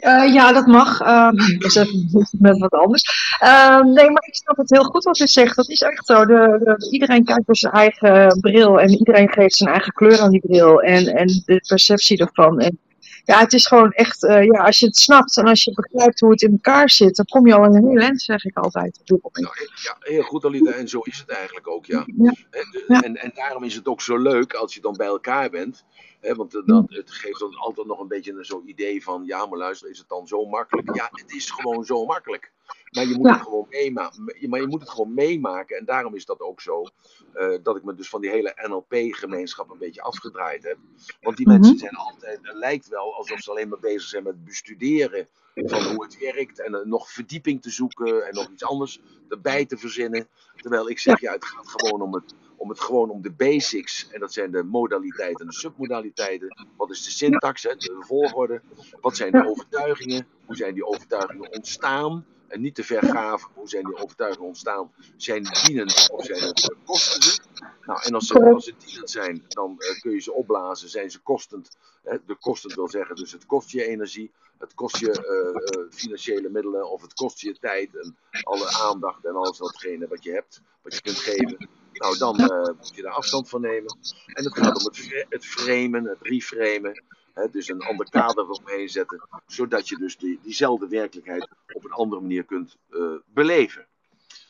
[0.00, 0.98] Uh, ja, dat mag.
[1.58, 3.38] Dat is even met wat anders.
[3.42, 5.56] Uh, nee, maar ik snap het heel goed wat u zegt.
[5.56, 6.26] Dat is echt zo.
[6.26, 10.30] De, de, iedereen kijkt door zijn eigen bril en iedereen geeft zijn eigen kleur aan
[10.30, 12.60] die bril en, en de perceptie ervan.
[12.60, 12.78] En
[13.24, 16.20] ja, het is gewoon echt, uh, ja, als je het snapt en als je begrijpt
[16.20, 18.56] hoe het in elkaar zit, dan kom je al in een heel eind, zeg ik
[18.56, 19.00] altijd.
[19.04, 22.04] Nou, ja, heel goed Alida, en zo is het eigenlijk ook, ja.
[22.16, 22.34] ja.
[22.50, 25.84] En, en, en, daarom is het ook zo leuk als je dan bij elkaar bent.
[26.32, 29.90] Want dat, het geeft dan altijd nog een beetje zo'n idee van, ja, maar luister,
[29.90, 30.94] is het dan zo makkelijk?
[30.96, 32.52] Ja, het is gewoon zo makkelijk.
[32.90, 33.32] Maar je moet, Ja.
[33.32, 35.76] het, gewoon meemaken, maar je moet het gewoon meemaken.
[35.76, 36.84] En daarom is dat ook zo,
[37.32, 40.76] eh, dat ik me dus van die hele NLP-gemeenschap een beetje afgedraaid heb.
[41.20, 41.60] Want die Mhm.
[41.60, 45.82] mensen zijn altijd, het lijkt wel alsof ze alleen maar bezig zijn met bestuderen van
[45.82, 46.60] hoe het werkt.
[46.60, 50.28] En eh, nog verdieping te zoeken en nog iets anders erbij te verzinnen.
[50.56, 52.34] Terwijl ik zeg, ja, het gaat gewoon om het,
[52.64, 54.08] om het gewoon om de basics.
[54.10, 56.66] En dat zijn de modaliteiten en de submodaliteiten.
[56.76, 58.60] Wat is de syntax, de volgorde?
[59.00, 60.26] Wat zijn de overtuigingen?
[60.46, 62.26] Hoe zijn die overtuigingen ontstaan?
[62.48, 64.92] En niet te ver graven, hoe zijn die overtuigingen ontstaan?
[65.16, 67.38] Zijn die dienend of zijn het kostende?
[67.82, 70.88] Nou, en als ze, als ze dienend zijn, dan eh, kun je ze opblazen.
[70.88, 71.76] Zijn ze kostend?
[72.02, 72.16] Hè?
[72.26, 76.48] De kostend wil zeggen, dus het kost je energie, het kost je eh, eh, financiële
[76.48, 80.62] middelen of het kost je tijd en alle aandacht en alles datgene wat je hebt,
[80.82, 81.68] wat je kunt geven.
[81.98, 83.96] Nou, dan eh, moet je daar afstand van nemen.
[84.26, 87.02] En het gaat om het, het framen, het reframen.
[87.34, 87.50] Hè?
[87.50, 92.20] Dus een ander kader omheen zetten, zodat je dus die, diezelfde werkelijkheid op een andere
[92.20, 93.00] manier kunt eh,
[93.34, 93.86] beleven.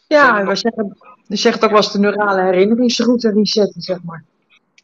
[0.08, 4.24] Ja, en we zeggen, je zegt ook wel eens de neurale herinneringsroute resetten, zeg maar.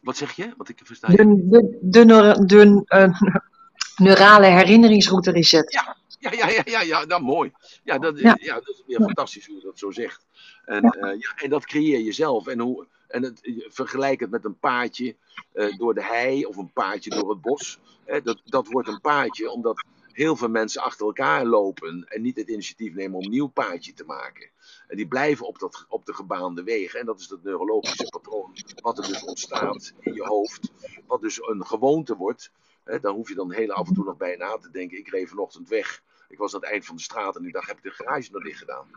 [0.01, 0.53] Wat zeg je?
[0.57, 1.07] Want ik versta.
[1.07, 3.21] De, de, de eh,
[4.05, 5.83] neurale herinneringsroute resetten.
[5.85, 5.97] Ja,
[6.29, 7.51] ja, ja, ja, ja, nou mooi.
[7.83, 8.37] Ja, dat, Ja.
[8.39, 8.53] ja.
[8.53, 9.05] dat is weer Ja.
[9.05, 10.25] fantastisch hoe je dat zo zegt.
[10.65, 11.07] En, ja.
[11.11, 12.47] ja, en dat creëer je zelf.
[12.47, 15.15] En, hoe, en het, vergelijk het met een paadje
[15.53, 17.79] eh, door de hei of een paadje door het bos.
[18.23, 22.49] Dat, dat wordt een paadje omdat heel veel mensen achter elkaar lopen en niet het
[22.49, 24.49] initiatief nemen om een nieuw paadje te maken.
[24.87, 26.99] En die blijven op, dat, op de gebaande wegen.
[26.99, 30.71] En dat is het neurologische patroon wat er dus ontstaat in je hoofd.
[31.07, 32.51] Wat dus een gewoonte wordt.
[33.01, 34.97] Dan hoef je dan heel af en toe nog bij na te denken.
[34.97, 36.01] Ik reed vanochtend weg.
[36.31, 38.31] Ik was aan het eind van de straat en ik dacht, heb ik de garage
[38.31, 38.87] nog dicht gedaan?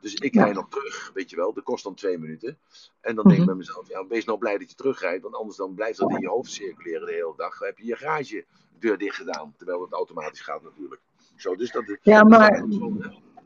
[0.00, 1.52] Dus ik rijd nog terug, weet je wel.
[1.52, 2.58] Dat kost dan twee minuten.
[3.00, 3.46] En dan denk ik Mhm.
[3.46, 5.22] bij mezelf, ja, wees nou blij dat je terugrijdt.
[5.22, 7.58] Want anders dan blijft dat in je hoofd circuleren de hele dag.
[7.58, 9.54] Dan heb je je garagedeur dicht gedaan.
[9.56, 11.00] Terwijl het automatisch gaat natuurlijk.
[11.36, 12.64] Zo, dus dat, Ja, maar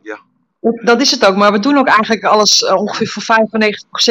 [0.03, 0.21] ja.
[0.61, 1.37] Dat, is het ook.
[1.37, 3.23] Maar we doen ook eigenlijk alles eh, ongeveer voor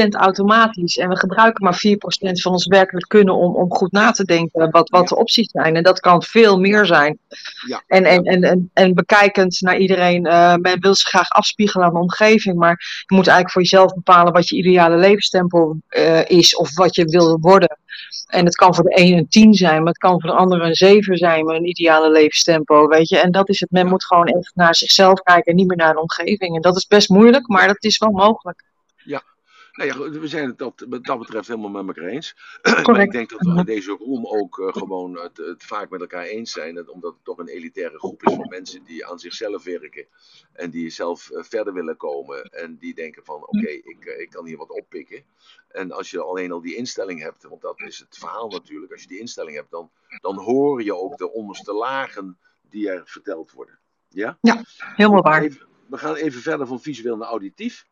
[0.05, 0.97] 95% automatisch.
[0.97, 4.71] En we gebruiken maar 4% van ons werkelijk kunnen om, om goed na te denken
[4.71, 5.75] wat, wat de opties zijn.
[5.75, 7.17] En dat kan veel meer zijn.
[7.67, 7.83] Ja.
[7.87, 11.93] En, en, en, en, en bekijkend naar iedereen, eh, men wil zich graag afspiegelen aan
[11.93, 12.57] de omgeving.
[12.57, 16.95] Maar je moet eigenlijk voor jezelf bepalen wat je ideale levenstempo eh, is of wat
[16.95, 17.77] je wil worden.
[18.27, 20.65] En het kan voor de ene een 10 zijn, maar het kan voor de andere
[20.65, 23.17] een 7 zijn met een ideale levenstempo, weet je.
[23.17, 25.93] En dat is het, men moet gewoon echt naar zichzelf kijken en niet meer naar
[25.93, 26.36] de omgeving.
[26.39, 28.65] En dat is best moeilijk, maar dat is wel mogelijk.
[29.77, 32.35] Nou ja, we zijn het dat, wat dat betreft helemaal met elkaar eens.
[32.85, 36.01] maar ik denk dat we in deze room ook eh, gewoon het, het vaak met
[36.01, 36.75] elkaar eens zijn.
[36.75, 40.05] Dat- omdat het toch een elitaire groep is van mensen die aan zichzelf werken.
[40.53, 42.43] En die zelf eh, verder willen komen.
[42.43, 45.23] En die denken van oké, ik, eh, ik kan hier wat oppikken.
[45.67, 48.91] En als je alleen al die instelling hebt, want dat is het verhaal natuurlijk.
[48.91, 49.89] Als je die instelling hebt, dan,
[50.21, 52.37] dan hoor je ook de onderste lagen
[52.69, 53.79] die er verteld worden.
[54.09, 54.37] Ja?
[54.95, 55.41] Helemaal waar.
[55.43, 57.85] Even- we gaan even verder van visueel naar auditief.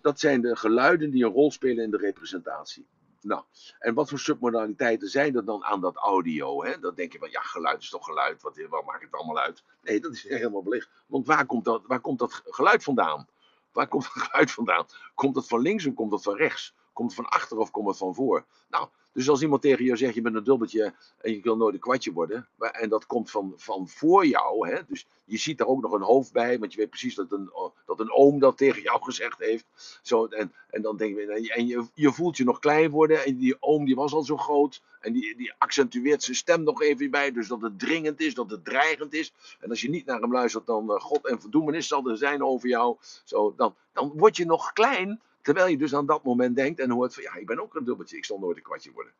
[0.00, 2.86] Dat zijn de geluiden die een rol spelen in de representatie.
[3.20, 3.42] Nou,
[3.78, 6.64] en wat voor submodaliteiten zijn er dan aan dat audio?
[6.64, 6.78] Hè?
[6.78, 9.64] Dan denk je van, ja, geluid is toch geluid, wat, maakt het allemaal uit?
[9.82, 10.90] Nee, dat is helemaal belicht.
[11.06, 13.28] Want waar komt, dat, waar komt dat geluid vandaan?
[13.72, 14.86] Waar komt het geluid vandaan?
[15.14, 16.74] Komt het van links of komt het van rechts?
[16.92, 18.44] Komt van achter of komt het van voor?
[18.68, 21.74] Nou, dus als iemand tegen je zegt, je bent een dubbeltje en je wil nooit
[21.74, 22.48] een kwartje worden.
[22.58, 24.68] En dat komt van, van voor jou.
[24.68, 24.80] Hè?
[24.88, 27.50] Dus je ziet er ook nog een hoofd bij, want je weet precies dat een,
[27.86, 29.64] dat een oom dat tegen jou gezegd heeft.
[30.02, 33.24] Zo, en, en dan denk je, en je, je voelt je nog klein worden.
[33.24, 34.82] En die oom die was al zo groot.
[35.00, 37.32] En die, die accentueert zijn stem nog even bij.
[37.32, 39.32] Dus dat het dringend is, dat het dreigend is.
[39.60, 42.42] En als je niet naar hem luistert, dan uh, God en verdoemenis zal er zijn
[42.42, 42.96] over jou.
[43.24, 45.20] Zo, dan, dan word je nog klein.
[45.42, 47.84] Terwijl je dus aan dat moment denkt en hoort van ja, ik ben ook een
[47.84, 49.12] dubbeltje, ik zal nooit een kwartje worden.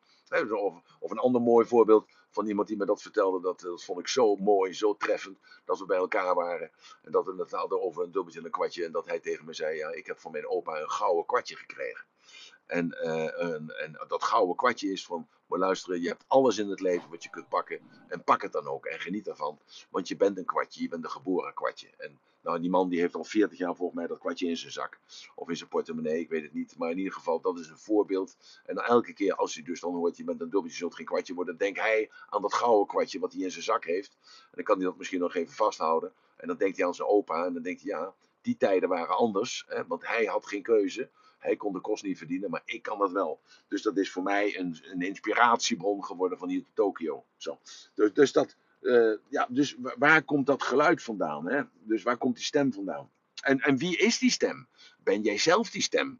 [0.57, 3.99] Of, of een ander mooi voorbeeld van iemand die me dat vertelde, dat, dat vond
[3.99, 6.71] ik zo mooi, zo treffend, dat we bij elkaar waren.
[7.01, 8.85] En dat we het hadden over een dubbeltje en een kwartje.
[8.85, 11.55] En dat hij tegen me zei, ja, ik heb van mijn opa een gouden kwartje
[11.55, 12.05] gekregen.
[12.65, 16.79] En, en, en, dat gouden kwartje is van, maar luisteren, je hebt alles in het
[16.79, 17.79] leven wat je kunt pakken.
[18.07, 19.59] En pak het dan ook en geniet ervan.
[19.89, 21.89] Want je bent een kwartje, je bent een geboren kwartje.
[21.97, 24.71] En nou, die man die heeft al 40 jaar volgens mij dat kwartje in zijn
[24.71, 24.99] zak.
[25.35, 26.77] Of in zijn portemonnee, ik weet het niet.
[26.77, 28.37] Maar in ieder geval, dat is een voorbeeld.
[28.65, 31.33] En elke keer als hij dus dan hoort, je bent een dubbeltje, zult geen kwartje
[31.33, 31.57] worden.
[31.57, 34.17] Denkt hij aan dat gouden kwartje wat hij in zijn zak heeft.
[34.21, 36.13] En dan kan hij dat misschien nog even vasthouden.
[36.37, 37.45] En dan denkt hij aan zijn opa.
[37.45, 39.65] En dan denkt hij, ja, die tijden waren anders.
[39.67, 41.09] Hè, want hij had geen keuze.
[41.39, 43.39] Hij kon de kost niet verdienen, maar ik kan dat wel.
[43.67, 47.25] Dus dat is voor mij een, een inspiratiebron geworden van hier te Tokio.
[47.37, 47.59] Zo.
[47.93, 51.47] Dus, dus, dat, uh, ja, dus waar komt dat geluid vandaan?
[51.47, 51.61] Hè?
[51.79, 53.09] Dus waar komt die stem vandaan?
[53.41, 54.67] En, en wie is die stem?
[55.03, 56.19] Ben jij zelf die stem?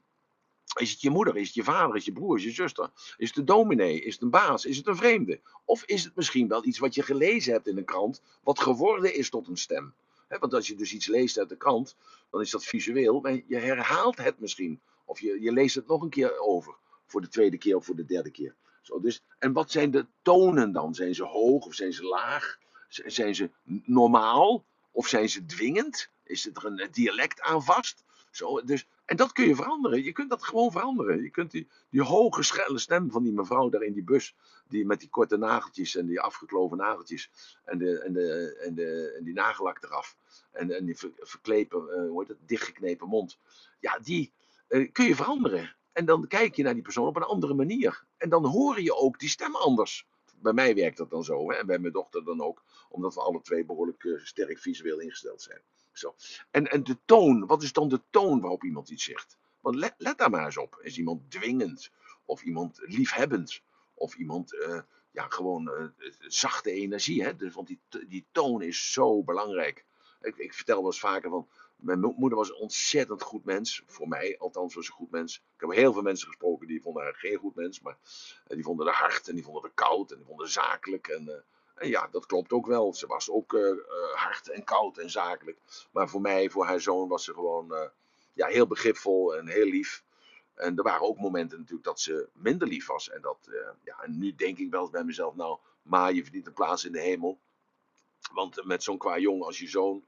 [0.79, 1.37] Is het je moeder?
[1.37, 1.95] Is het je vader?
[1.95, 2.37] Is het je broer?
[2.37, 2.89] Is het je zuster?
[3.17, 4.01] Is het de dominee?
[4.01, 4.65] Is het een baas?
[4.65, 5.41] Is het een vreemde?
[5.65, 9.15] Of is het misschien wel iets wat je gelezen hebt in een krant, wat geworden
[9.15, 9.93] is tot een stem?
[10.27, 11.95] Want als je dus iets leest uit de krant,
[12.29, 14.81] dan is dat visueel, maar je herhaalt het misschien.
[15.05, 17.95] Of je, je leest het nog een keer over, voor de tweede keer of voor
[17.95, 18.55] de derde keer.
[18.83, 20.95] Zo, dus, en wat zijn de tonen dan?
[20.95, 22.57] Zijn ze hoog of zijn ze laag?
[22.87, 23.49] Zijn ze
[23.83, 26.09] normaal of zijn ze dwingend?
[26.23, 28.03] Is er een dialect aan vast?
[28.31, 30.03] Zo, dus, en dat kun je veranderen.
[30.03, 31.21] Je kunt dat gewoon veranderen.
[31.21, 34.35] Je kunt die, die hoge, schelle stem van die mevrouw daar in die bus,
[34.67, 37.29] die met die korte nageltjes en die afgekloven nageltjes
[37.63, 40.15] en, de, en, de, en, de, en die nagellak eraf
[40.51, 43.37] en, en die ver- verklepen, eh, hoe heet het, dichtgeknepen mond.
[43.79, 44.31] Ja, die
[44.67, 45.75] eh, kun je veranderen.
[45.93, 48.03] En dan kijk je naar die persoon op een andere manier.
[48.17, 50.07] En dan hoor je ook die stem anders.
[50.41, 51.57] Bij mij werkt dat dan zo, hè?
[51.57, 55.41] en bij mijn dochter dan ook, omdat we alle twee behoorlijk eh, sterk visueel ingesteld
[55.41, 55.61] zijn.
[55.91, 56.15] Zo.
[56.51, 59.37] En, en de toon, wat is dan de toon waarop iemand iets zegt?
[59.59, 60.79] Want let, daar maar eens op.
[60.81, 61.91] Is iemand dwingend?
[62.25, 63.61] Of iemand liefhebbend?
[63.93, 64.79] Of iemand, eh,
[65.11, 65.85] ja, gewoon eh,
[66.19, 67.35] zachte energie, hè?
[67.35, 69.85] Dus, want die, die toon is zo belangrijk.
[70.21, 71.47] Ik, ik vertel wel eens vaker van,
[71.83, 73.83] mijn mo- moeder was een ontzettend goed mens.
[73.85, 75.35] Voor mij, althans, was ze een goed mens.
[75.35, 77.81] Ik heb heel veel mensen gesproken die vonden haar geen goed mens.
[77.81, 77.97] Maar
[78.47, 81.07] eh, die vonden haar hard en die vonden haar koud en die vonden haar zakelijk.
[81.07, 81.43] En,
[81.75, 82.93] eh, ja, dat klopt ook wel.
[82.93, 83.71] Ze was ook eh,
[84.13, 85.57] hard en koud en zakelijk.
[85.91, 87.91] Maar voor mij, voor haar zoon, was ze gewoon
[88.33, 90.03] ja, heel begripvol en heel lief.
[90.53, 93.09] En er waren ook momenten natuurlijk dat ze minder lief was.
[93.09, 93.37] En, dat,
[93.83, 96.91] ja, en nu denk ik wel bij mezelf, nou, ma, je verdient een plaats in
[96.91, 97.39] de hemel.
[98.33, 100.03] Want met zo'n qua jongen als je zoon,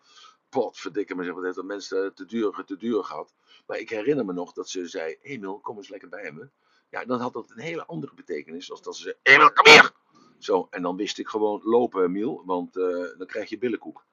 [0.59, 3.33] pot, verdikke me, zeg, wat heeft dat mensen te duur, te duur gehad.
[3.67, 6.49] Maar ik herinner me nog dat ze zei, Emil, kom eens lekker bij me.
[6.89, 8.71] Ja, dan had dat een hele andere betekenis.
[8.71, 9.91] Als dat ze zei, Emil, kom hier!
[10.39, 14.05] Zo, en dan wist ik gewoon lopen, Emiel, want eh, dan krijg je billenkoek.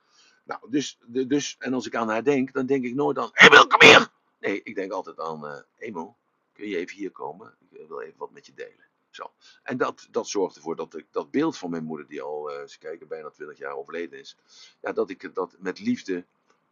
[0.44, 3.66] Nou, dus, dus, en als ik aan haar denk, dan denk ik nooit aan, Emil,
[3.66, 4.08] kom hier!
[4.38, 6.16] Nee, ik denk altijd aan, eh Emil,
[6.52, 7.56] kun je even hier komen?
[7.70, 8.91] Ik wil even wat met je delen.
[9.14, 9.32] Zo.
[9.62, 12.66] En dat, dat zorgt ervoor dat ik dat beeld van mijn moeder, die al, eh
[12.66, 14.36] ze kijken, bijna 20 jaar overleden is,
[14.80, 16.24] ja, dat ik dat met liefde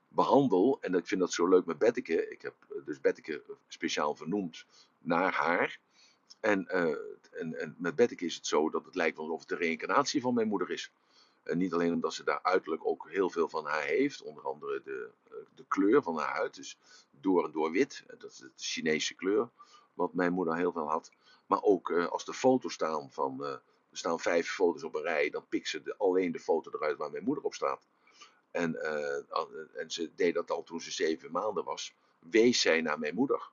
[0.08, 0.78] behandel.
[0.80, 2.30] En ik vind dat zo leuk met Betteke.
[2.30, 4.64] Ik heb eh, dus Betteke speciaal vernoemd
[4.98, 5.78] naar haar.
[6.40, 6.96] En, eh,
[7.30, 10.34] en, en met Betteke is het zo dat het lijkt alsof het de reïncarnatie van
[10.34, 10.90] mijn moeder is.
[11.42, 14.80] En niet alleen omdat ze daar uiterlijk ook heel veel van haar heeft, onder andere
[14.84, 16.78] de, eh, de kleur van haar huid, dus
[17.10, 19.48] door en door wit, Eh, dat is de Chinese kleur,
[19.94, 21.10] wat mijn moeder heel veel had.
[21.50, 23.50] Maar ook eh, als de foto's staan van, eh,
[23.90, 27.10] er staan vijf foto's op een rij, dan pikt ze alleen de foto eruit waar
[27.10, 27.88] mijn moeder op staat.
[28.50, 32.98] En, eh, en ze deed dat al toen ze zeven maanden was, wees zij naar
[32.98, 33.50] mijn moeder.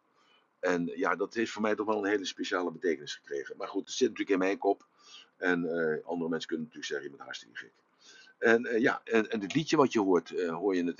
[0.59, 3.57] En ja, dat heeft voor mij toch wel een hele speciale betekenis gekregen.
[3.57, 4.85] Maar goed, het zit natuurlijk in mijn kop.
[5.37, 5.59] En
[6.03, 7.73] andere mensen kunnen natuurlijk zeggen, je bent hartstikke gek.
[8.37, 10.99] En ja, en, en het liedje wat je hoort, hoor, je het,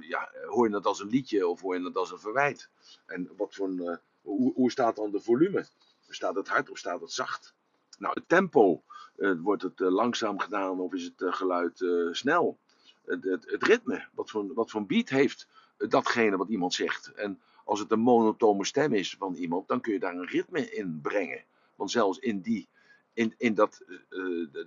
[0.00, 2.68] ja, hoor je het als een liedje of hoor je het als een verwijt?
[3.06, 5.66] En wat voor hoe, hoe staat dan de volume?
[6.14, 7.54] Staat het hard of staat het zacht?
[7.98, 8.82] Nou, het tempo,
[9.16, 12.58] eh, wordt het eh, langzaam gedaan of is het eh, geluid snel?
[13.04, 17.12] Het, het, ritme, wat voor, wat beat heeft datgene wat iemand zegt?
[17.12, 20.70] En als het een monotone stem is van iemand, dan kun je daar een ritme
[20.70, 21.44] in brengen.
[21.74, 22.68] Want zelfs in, die,
[23.12, 23.84] in, in dat,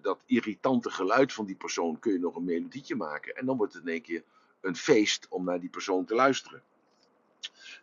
[0.02, 3.36] dat irritante geluid van die persoon kun je nog een melodietje maken.
[3.36, 4.24] En dan wordt het in één keer
[4.62, 6.64] een feest om naar die persoon te luisteren.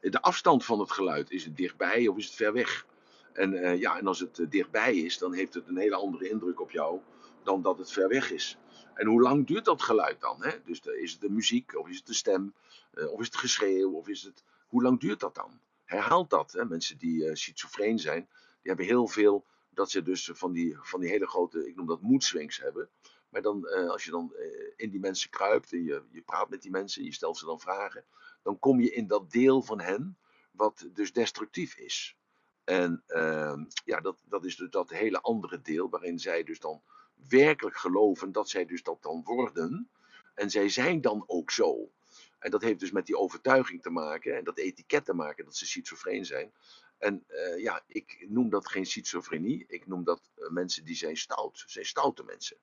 [0.01, 2.87] De afstand van het geluid, is het dichtbij of is het ver weg?
[3.35, 6.28] En, eh, ja, en als het eh, dichtbij is, dan heeft het een hele andere
[6.28, 7.01] indruk op jou
[7.43, 8.59] dan dat het ver weg is.
[8.95, 10.43] En hoe lang duurt dat geluid dan?
[10.43, 10.51] Hè?
[10.64, 12.55] Dus is het de muziek, of is het de stem,
[12.91, 14.45] eh, of is het geschreeuw, of is het...
[14.68, 15.61] Hoe lang duurt dat dan?
[15.85, 16.53] Herhaalt dat.
[16.53, 16.64] Hè?
[16.64, 21.11] Mensen die schizofreen zijn, die hebben heel veel dat ze dus van die, van die
[21.11, 22.89] hele grote, ik noem dat mood swings hebben.
[23.28, 24.32] Maar dan, als je dan
[24.76, 27.61] in die mensen kruipt en je, je praat met die mensen, je stelt ze dan
[27.61, 28.05] vragen,
[28.43, 30.16] dan kom je in dat deel van hen
[30.51, 32.16] wat dus destructief is.
[32.65, 36.83] En ehm, ja, dat, dat is dus dat hele andere deel waarin zij dus dan
[37.29, 39.91] werkelijk geloven dat zij dus dat dan worden.
[40.35, 41.91] En zij zijn dan ook zo.
[42.39, 45.57] En dat heeft dus met die overtuiging te maken en dat etiket te maken dat
[45.57, 46.53] ze schizofreen zijn.
[46.99, 49.65] En eh, ja, ik noem dat geen schizofrenie.
[49.69, 51.65] Ik noem dat eh, mensen die zijn stout.
[51.67, 52.57] Zijn stoute mensen.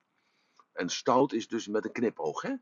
[0.72, 2.54] En stout is dus met een knipoog, hè?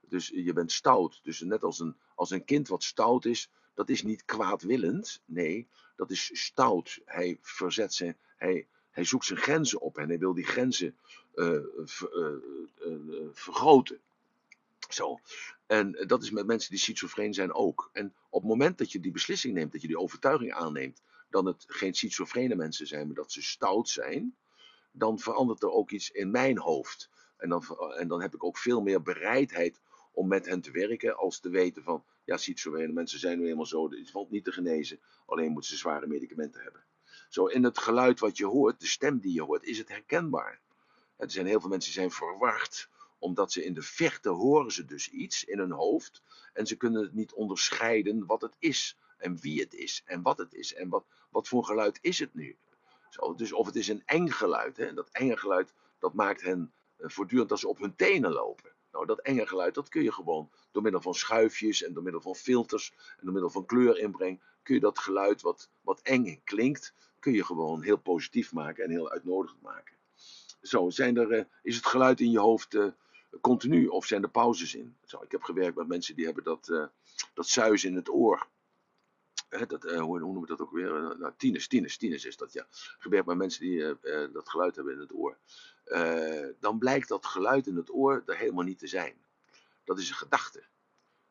[0.00, 1.20] Dus je bent stout.
[1.22, 5.22] Dus net als een, als een kind wat stout is, dat is niet kwaadwillend.
[5.24, 7.00] Nee, dat is stout.
[7.04, 10.96] Hij verzet zijn, hij, hij zoekt zijn grenzen op en hij wil die grenzen
[11.34, 11.62] eh, eh,
[12.80, 12.92] eh,
[13.32, 14.00] vergroten.
[14.88, 15.20] Zo.
[15.66, 17.90] En dat is met mensen die schizofreen zijn ook.
[17.92, 21.44] En op het moment dat je die beslissing neemt, dat je die overtuiging aanneemt, dat
[21.44, 24.36] het geen schizofrene mensen zijn, maar dat ze stout zijn,
[24.90, 27.10] dan verandert er ook iets in mijn hoofd.
[27.36, 27.64] En dan,
[27.96, 29.80] en dan heb ik ook veel meer bereidheid
[30.12, 33.66] om met hen te werken, als te weten van, Ja, schizofrene mensen zijn nu eenmaal
[33.66, 35.00] zo, het valt niet te genezen.
[35.26, 36.84] Alleen moeten ze zware medicamenten hebben.
[37.28, 40.60] Zo, in het geluid wat je hoort, de stem die je hoort, is het herkenbaar.
[41.16, 44.84] Er zijn heel veel mensen die zijn verward, omdat ze in de verte horen ze
[44.84, 46.22] dus iets in hun hoofd.
[46.52, 48.96] En ze kunnen het niet onderscheiden wat het is.
[49.16, 50.02] En wie het is.
[50.04, 50.74] En wat het is.
[50.74, 52.56] En wat, wat voor geluid is het nu.
[53.10, 54.76] Zo, dus of het is een eng geluid.
[54.76, 54.94] Hè?
[54.94, 58.70] Dat enge geluid, dat maakt hen eh, voortdurend dat ze op hun tenen lopen.
[58.92, 62.20] Nou, dat enge geluid, dat kun je gewoon door middel van schuifjes en door middel
[62.20, 66.94] van filters en door middel van kleurinbreng, kun je dat geluid wat, wat eng klinkt,
[67.18, 69.96] kun je gewoon heel positief maken en heel uitnodigend maken.
[70.62, 72.86] Zo, zijn er, uh, is het geluid in je hoofd uh,
[73.40, 74.96] continu of zijn er pauzes in?
[75.04, 76.84] Zo, ik heb gewerkt met mensen die hebben dat, uh,
[77.34, 78.46] dat suis in het oor.
[79.52, 81.16] Dat, hoe, hoe noemen we dat ook weer?
[81.18, 82.66] nou, tinus, tinus, tinus is dat, ja.
[82.70, 83.96] Gewerkt met mensen die
[84.32, 85.38] dat geluid hebben in het oor.
[86.60, 89.14] dan blijkt dat geluid in het oor er helemaal niet te zijn.
[89.84, 90.64] Dat is een gedachte.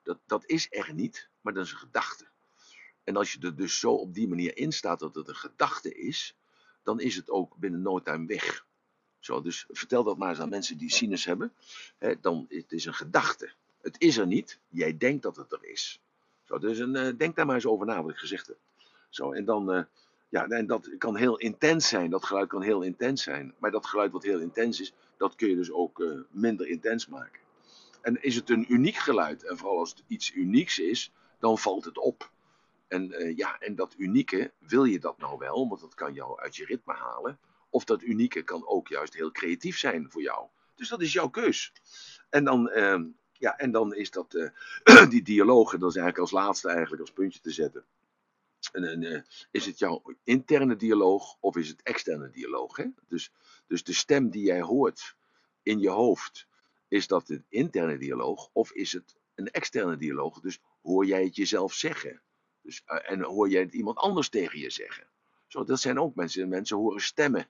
[0.03, 2.28] Dat, dat is er niet, maar dat is een gedachte.
[3.03, 5.95] En als je er dus zo op die manier in staat dat het een gedachte
[5.95, 6.36] is,
[6.84, 8.65] dan is het ook binnen no time weg.
[9.19, 11.53] Zo, dus vertel dat maar eens aan mensen die sinus hebben.
[11.97, 13.53] Hè, dan het is een gedachte.
[13.82, 14.59] Het is er niet.
[14.67, 16.01] Jij denkt dat het er is.
[16.60, 18.58] Dus een, uh, denk daar maar eens over na wat ik gezegd heb.
[19.10, 19.84] Zo, en dan, uh,
[20.30, 22.10] ja, en dat kan heel intens zijn.
[22.10, 23.54] Dat geluid kan heel intens zijn.
[23.58, 27.08] Maar dat geluid wat heel intens is, dat kun je dus ook uh, minder intens
[27.08, 27.41] maken.
[28.02, 31.86] En is het een uniek geluid, en vooral als het iets unieks is, dan valt
[31.86, 32.32] het op.
[32.88, 35.68] En ja, en dat unieke, wil je dat nou wel?
[35.68, 37.39] Want dat kan jou uit je ritme halen.
[37.70, 40.47] Of dat unieke kan ook juist heel creatief zijn voor jou.
[40.76, 41.74] Dus dat is jouw keus.
[42.30, 42.99] En dan, uh,
[43.41, 44.49] ja, en dan is dat, uh,
[45.13, 47.85] die dialoog, en dat is eigenlijk als laatste eigenlijk als puntje te zetten.
[48.71, 49.21] En, en uh,
[49.51, 52.77] is het jouw interne dialoog of is het externe dialoog?
[52.77, 52.85] Hè?
[53.07, 53.31] Dus,
[53.67, 55.15] dus de stem die jij hoort
[55.63, 56.47] in je hoofd,
[56.87, 60.39] is dat een interne dialoog of is het een externe dialoog?
[60.39, 62.21] Dus hoor jij het jezelf zeggen?
[62.61, 65.07] Dus, uh, en hoor jij het iemand anders tegen je zeggen?
[65.47, 66.49] Zo, dat zijn ook mensen.
[66.49, 67.47] Mensen horen stemmen.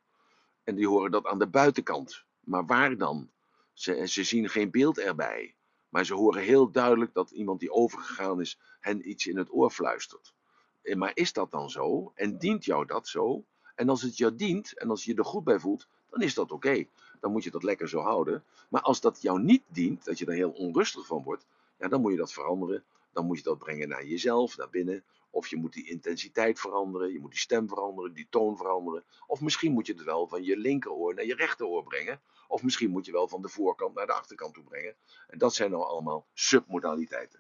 [0.63, 2.25] En die horen dat aan de buitenkant.
[2.39, 3.31] Maar waar dan?
[3.73, 5.55] Ze, ze zien geen beeld erbij.
[5.91, 9.71] Maar ze horen heel duidelijk dat iemand die overgegaan is hen iets in het oor
[9.71, 10.33] fluistert.
[10.81, 12.11] En, maar is dat dan zo?
[12.15, 13.43] En dient jou dat zo?
[13.75, 16.33] En als het jou dient en als je je er goed bij voelt, dan is
[16.33, 16.85] dat oké.
[17.19, 18.43] Dan moet je dat lekker zo houden.
[18.69, 21.45] Maar als dat jou niet dient, dat je er heel onrustig van wordt,
[21.79, 22.83] ja, dan moet je dat veranderen.
[23.13, 25.03] Dan moet je dat brengen naar jezelf, naar binnen.
[25.32, 29.03] Of je moet die intensiteit veranderen, je moet die stem veranderen, die toon veranderen.
[29.27, 32.21] Of misschien moet je het wel van je linkeroor naar je rechteroor brengen.
[32.47, 34.95] Of misschien moet je wel van de voorkant naar de achterkant toe brengen.
[35.27, 37.39] En dat zijn nou allemaal submodaliteiten.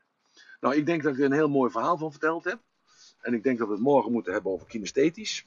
[0.59, 2.59] Nou, ik denk dat ik er een heel mooi verhaal van verteld heb.
[3.21, 5.45] En ik denk dat we het morgen moeten hebben over kinesthetisch.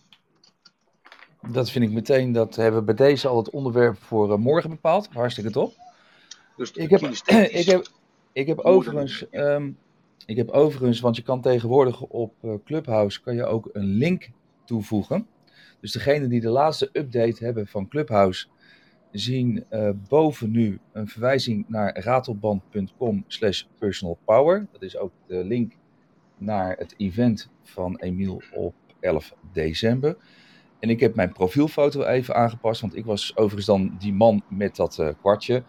[1.50, 4.70] Dat vind ik meteen, dat hebben we bij deze al het onderwerp voor uh, morgen
[4.70, 5.08] bepaald.
[5.12, 5.72] Hartstikke top.
[6.56, 7.00] Dus ik heb,
[7.60, 7.86] ik heb,
[8.32, 9.78] ik heb overigens, um,
[10.26, 14.30] ik heb overigens, want je kan tegenwoordig op uh, Clubhouse kan je ook een link
[14.64, 15.26] toevoegen.
[15.80, 18.46] Dus degene die de laatste update hebben van Clubhouse,
[19.10, 24.66] zien uh, boven nu een verwijzing naar ratelband.com slash personalpower.
[24.72, 25.72] Dat is ook de link
[26.38, 30.16] naar het event van Emiel op 11 december.
[30.80, 34.76] En ik heb mijn profielfoto even aangepast, want ik was overigens dan die man met
[34.76, 35.64] dat uh, kwartje.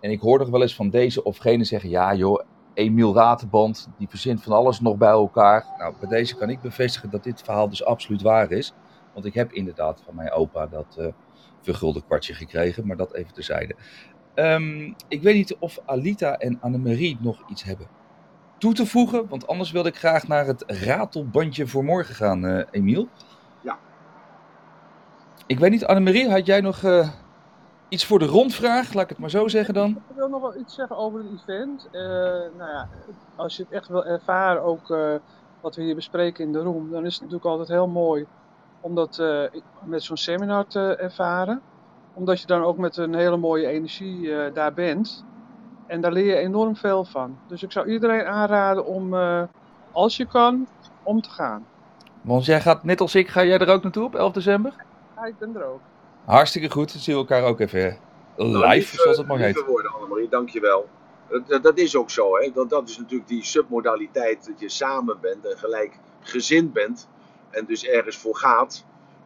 [0.00, 2.40] En ik hoor nog wel eens van deze of gene zeggen, ja joh,
[2.74, 5.66] Emiel Ratenband, die verzint van alles nog bij elkaar.
[5.78, 8.74] Nou, bij deze kan ik bevestigen dat dit verhaal dus absoluut waar is.
[9.12, 11.06] Want ik heb inderdaad van mijn opa dat uh,
[11.60, 13.74] vergulde kwartje gekregen, maar dat even terzijde.
[14.34, 17.86] Um, ik weet niet of Alita en Annemarie nog iets hebben
[18.62, 22.62] toe te voegen, want anders wilde ik graag naar het ratelbandje voor morgen gaan, uh,
[22.70, 23.08] Emiel.
[23.60, 23.78] Ja.
[25.46, 27.08] Ik weet niet, Annemarie, had jij nog uh,
[27.92, 28.92] iets voor de rondvraag?
[28.92, 29.90] Laat ik het maar zo zeggen dan.
[29.90, 31.88] Ik wil nog wel iets zeggen over het event.
[31.92, 32.02] Uh,
[32.58, 32.88] nou ja,
[33.36, 35.14] als je het echt wil ervaren, ook uh,
[35.60, 38.26] wat we hier bespreken in de room, dan is het natuurlijk altijd heel mooi
[38.80, 39.42] om dat uh,
[39.84, 41.60] met zo'n seminar te ervaren.
[42.14, 45.24] Omdat je dan ook met een hele mooie energie daar bent.
[45.86, 47.38] En daar leer je enorm veel van.
[47.46, 49.14] Dus ik zou iedereen aanraden om,
[49.92, 50.66] als je kan,
[51.02, 51.66] om te gaan.
[52.20, 54.74] Want jij gaat, net als ik, ga jij er ook naartoe op 11 december?
[55.16, 55.80] Ja, ik ben er ook.
[56.24, 56.92] Hartstikke goed.
[56.92, 57.98] Dan zien we elkaar ook even
[58.36, 59.38] live, nou, lieve, zoals het heet.
[59.38, 60.28] Lieve woorden, Annemarie.
[60.28, 60.88] Dankjewel.
[61.46, 62.36] Dat, dat is ook zo.
[62.36, 62.50] Hè?
[62.52, 64.46] Dat, dat is natuurlijk die submodaliteit.
[64.46, 67.08] Dat je samen bent en gelijk gezind bent.
[67.50, 68.84] En dus ergens voor gaat.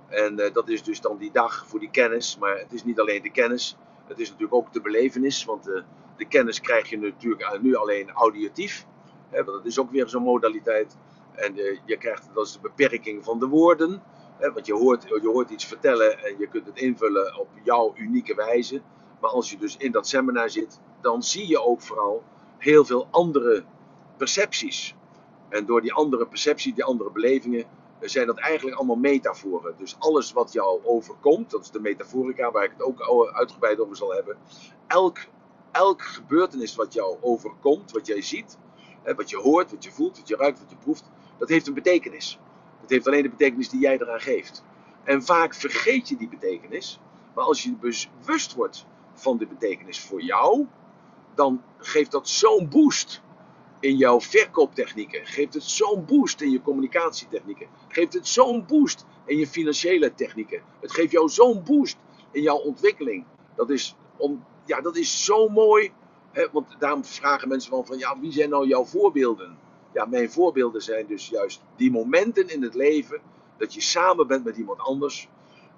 [0.08, 2.38] En uh, dat is dus dan die dag voor die kennis.
[2.38, 3.76] Maar het is niet alleen de kennis.
[4.06, 5.44] Het is natuurlijk ook de belevenis.
[5.44, 5.82] Want uh,
[6.16, 8.86] de kennis krijg je natuurlijk nu alleen auditief.
[9.30, 9.44] Hè?
[9.44, 10.96] Want dat is ook weer zo'n modaliteit.
[11.34, 14.02] En uh, je krijgt, dat is de beperking van de woorden.
[14.38, 18.34] Want je hoort, je hoort iets vertellen en je kunt het invullen op jouw unieke
[18.34, 18.80] wijze.
[19.20, 22.22] Maar als je dus in dat seminar zit, dan zie je ook vooral
[22.58, 23.64] heel veel andere
[24.16, 24.94] percepties.
[25.48, 27.64] En door die andere perceptie, die andere belevingen,
[27.98, 29.74] eh, zijn dat eigenlijk allemaal metaforen.
[29.78, 33.96] Dus alles wat jou overkomt, dat is de metaforica waar ik het ook uitgebreid over
[33.96, 34.36] zal hebben.
[34.86, 35.18] Elk,
[35.72, 38.58] elk gebeurtenis wat jou overkomt, wat jij ziet,
[39.16, 41.74] wat je hoort, wat je voelt, wat je ruikt, wat je proeft, dat heeft een
[41.74, 42.38] betekenis.
[42.86, 44.64] Het heeft alleen de betekenis die jij eraan geeft.
[45.04, 47.00] En vaak vergeet je die betekenis.
[47.34, 50.66] Maar als je bewust wordt van de betekenis voor jou,
[51.34, 53.22] dan geeft dat zo'n boost
[53.80, 55.26] in jouw verkooptechnieken.
[55.26, 57.66] Geeft het zo'n boost in je communicatietechnieken.
[57.88, 60.62] Geeft het zo'n boost in je financiële technieken.
[60.80, 61.96] Het geeft jou zo'n boost
[62.30, 63.24] in jouw ontwikkeling.
[63.54, 65.92] Dat is, om, ja, dat is zo mooi.
[66.52, 69.58] Want daarom vragen mensen van, van, ja, wie zijn nou jouw voorbeelden?
[69.96, 73.20] Ja, mijn voorbeelden zijn dus juist die momenten in het leven
[73.56, 75.28] dat je samen bent met iemand anders.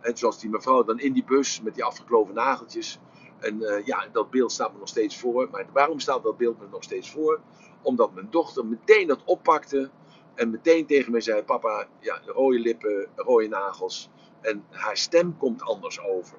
[0.00, 2.98] En zoals die mevrouw dan in die bus met die afgekloven nageltjes.
[3.38, 5.48] En uh, ja, dat beeld staat me nog steeds voor.
[5.50, 7.40] Maar waarom staat dat beeld me nog steeds voor?
[7.82, 9.90] Omdat mijn dochter meteen dat oppakte.
[10.34, 14.10] En meteen tegen mij zei: Papa, ja, rode lippen, rode nagels.
[14.40, 16.38] En haar stem komt anders over.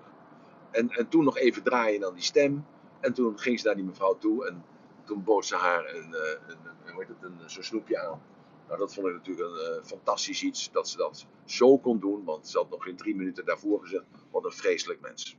[0.72, 2.66] En, en toen nog even draaien aan die stem.
[3.00, 4.48] En toen ging ze naar die mevrouw toe.
[4.48, 4.64] En
[5.10, 8.22] toen bood ze haar een, eh, een, een, hoe heet het, een, zo'n snoepje aan.
[8.68, 12.24] Nou, dat vond ik natuurlijk een uh, fantastisch iets dat ze dat zo kon doen.
[12.24, 15.38] Want ze had nog geen drie minuten daarvoor gezegd: wat een vreselijk mens.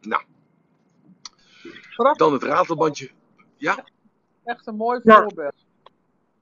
[0.00, 0.22] Nou,
[2.16, 3.10] dan het ratelbandje.
[3.56, 3.84] Ja?
[4.44, 5.64] Echt een mooi voorbeeld.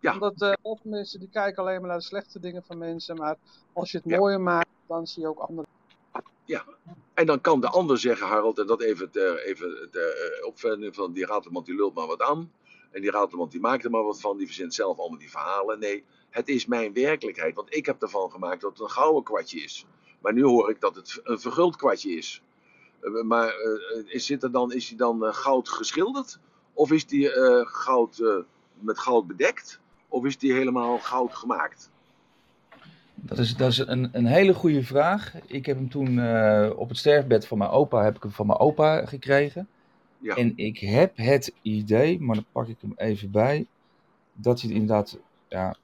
[0.01, 0.13] Ja.
[0.13, 3.17] Omdat uh, mensen die kijken alleen maar naar de slechte dingen van mensen.
[3.17, 3.37] Maar
[3.73, 4.19] als je het ja.
[4.19, 5.67] mooier maakt, dan zie je ook andere.
[6.45, 6.65] Ja,
[7.15, 10.95] en dan kan de ander zeggen, Harold, en dat even, ter, even ter, uh, opvulling
[10.95, 12.53] van die ratelband die lult maar wat aan.
[12.91, 15.79] En die ratelband die maakt er maar wat van, die verzint zelf allemaal die verhalen.
[15.79, 19.61] Nee, het is mijn werkelijkheid, want ik heb ervan gemaakt dat het een gouden kwartje
[19.61, 19.87] is.
[20.21, 22.43] Maar nu hoor ik dat het een verguld kwartje is.
[23.03, 23.55] Uh, maar
[24.07, 26.39] is, zit er dan, is die dan goud geschilderd?
[26.73, 27.31] Of is die
[27.65, 28.23] goud
[28.79, 29.81] met goud bedekt?
[30.09, 31.91] Of is die helemaal goud gemaakt?
[33.27, 35.35] Dat is, dat is een, een hele goede vraag.
[35.47, 38.47] Ik heb hem toen uh, op het sterfbed van mijn opa, heb ik hem van
[38.47, 39.69] mijn opa gekregen.
[40.19, 40.35] Ja.
[40.35, 43.67] En ik heb het idee, maar dan pak ik hem even bij,
[44.33, 45.19] dat hij inderdaad,
[45.49, 45.77] ja,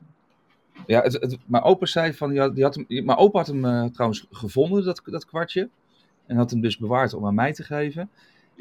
[0.86, 3.46] ja het, het, mijn opa zei van, die had, die had hem, mijn opa had
[3.46, 5.68] hem uh, trouwens gevonden, dat, dat kwartje.
[6.26, 8.10] En had hem dus bewaard om aan mij te geven.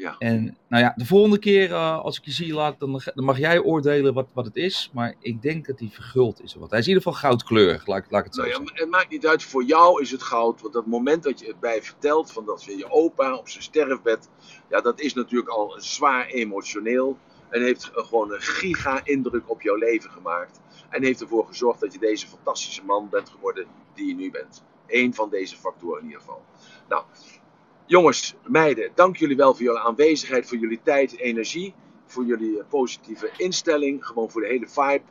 [0.00, 0.16] Ja.
[0.18, 3.38] En nou ja, de volgende keer uh, als ik je zie laat, dan, dan, mag
[3.38, 4.90] jij oordelen wat, wat het is.
[4.92, 6.54] Maar ik denk dat hij verguld is.
[6.54, 8.90] Want hij is in ieder geval goudkleurig, laat, laat ik het zo nou ja, Het
[8.90, 10.60] maakt niet uit, voor jou is het goud.
[10.60, 13.62] Want dat moment dat je het bij vertelt, van dat je je opa op zijn
[13.62, 14.28] sterfbed.
[14.68, 17.18] Ja, dat is natuurlijk al zwaar emotioneel.
[17.48, 20.60] En heeft gewoon een giga-indruk op jouw leven gemaakt.
[20.90, 24.64] En heeft ervoor gezorgd dat je deze fantastische man bent geworden die je nu bent.
[24.86, 26.44] Eén van deze factoren in ieder geval.
[26.88, 27.04] Nou,
[27.90, 31.74] Jongens, meiden, dank jullie wel voor jullie aanwezigheid, voor jullie tijd, energie,
[32.06, 35.02] voor jullie eh, positieve instelling, gewoon voor de hele vibe.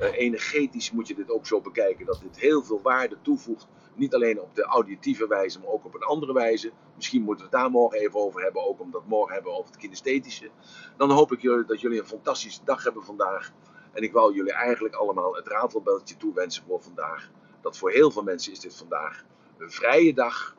[0.00, 3.66] Uh, energetisch moet je dit ook zo bekijken dat dit heel veel waarde toevoegt.
[3.94, 6.72] Niet alleen op de auditieve wijze, maar ook op een andere wijze.
[6.96, 9.76] Misschien moeten we het daar morgen even over hebben, ook omdat morgen hebben over het
[9.76, 10.50] kinesthetische.
[10.96, 13.52] Dan hoop ik jullie dat jullie een fantastische dag hebben vandaag.
[13.92, 17.30] En ik wou jullie eigenlijk allemaal het ratelbelletje toewensen voor vandaag.
[17.60, 19.24] Dat voor heel veel mensen is dit vandaag
[19.58, 20.56] een vrije dag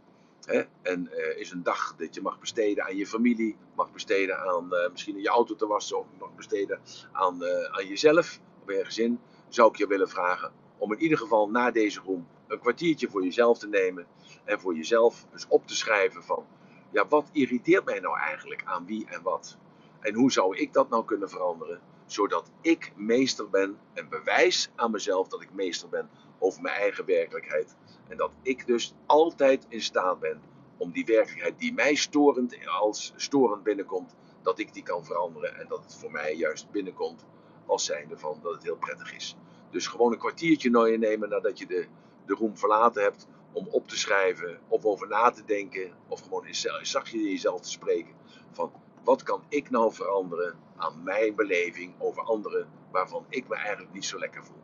[0.82, 4.70] En uh, is een dag dat je mag besteden aan je familie, mag besteden aan
[4.72, 6.80] uh, misschien je auto te wassen of mag besteden
[7.12, 9.20] aan, uh, aan jezelf of je gezin,
[9.50, 13.24] zou ik je willen vragen om in ieder geval na deze room een kwartiertje voor
[13.24, 14.08] jezelf te nemen
[14.44, 16.46] en voor jezelf dus op te schrijven van,
[16.92, 19.58] ja, wat irriteert mij nou eigenlijk aan wie en wat?
[20.00, 24.92] En hoe zou ik dat nou kunnen veranderen, zodat ik meester ben en bewijs aan
[24.92, 27.76] mezelf dat ik meester ben over mijn eigen werkelijkheid
[28.10, 30.42] en dat ik dus altijd in staat ben
[30.78, 35.68] om die werkelijkheid die mij storend als storend binnenkomt, dat ik die kan veranderen en
[35.68, 37.26] dat het voor mij juist binnenkomt
[37.66, 39.36] als zijnde van dat het heel prettig is.
[39.70, 41.88] Dus gewoon een kwartiertje nooit nemen nadat je de,
[42.26, 46.46] de room verlaten hebt om op te schrijven of over na te denken of gewoon
[46.82, 48.14] zachtjes jezelf te spreken
[48.52, 48.72] van
[49.04, 54.06] wat kan ik nou veranderen aan mijn beleving over anderen waarvan ik me eigenlijk niet
[54.06, 54.62] zo lekker voel.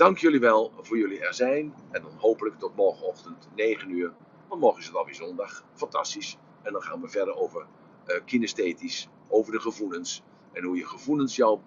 [0.00, 1.74] Dank jullie wel voor jullie er zijn.
[1.90, 4.12] En dan hopelijk tot morgenochtend 9 uur.
[4.48, 5.64] Want morgen is het alweer zondag.
[5.74, 6.36] Fantastisch.
[6.62, 7.66] En dan gaan we verder over
[8.06, 9.08] uh, kinesthetisch.
[9.28, 10.22] Over de gevoelens.
[10.52, 11.60] En hoe je gevoelens jou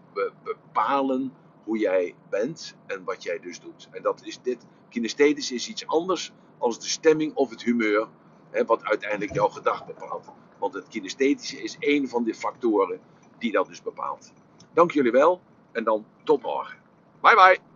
[0.43, 1.33] bepalen
[1.63, 3.87] hoe jij bent en wat jij dus doet.
[3.91, 4.65] En dat is dit.
[4.89, 8.07] Kinesthetisch is iets anders als de stemming of het humeur.
[8.49, 10.31] Hè, wat uiteindelijk jouw gedrag bepaalt.
[10.59, 12.99] Want het kinesthetische is één van de factoren
[13.37, 14.33] die dat dus bepaalt.
[14.73, 15.41] Dank jullie wel.
[15.71, 16.77] En dan tot morgen.
[17.21, 17.72] Bye bye.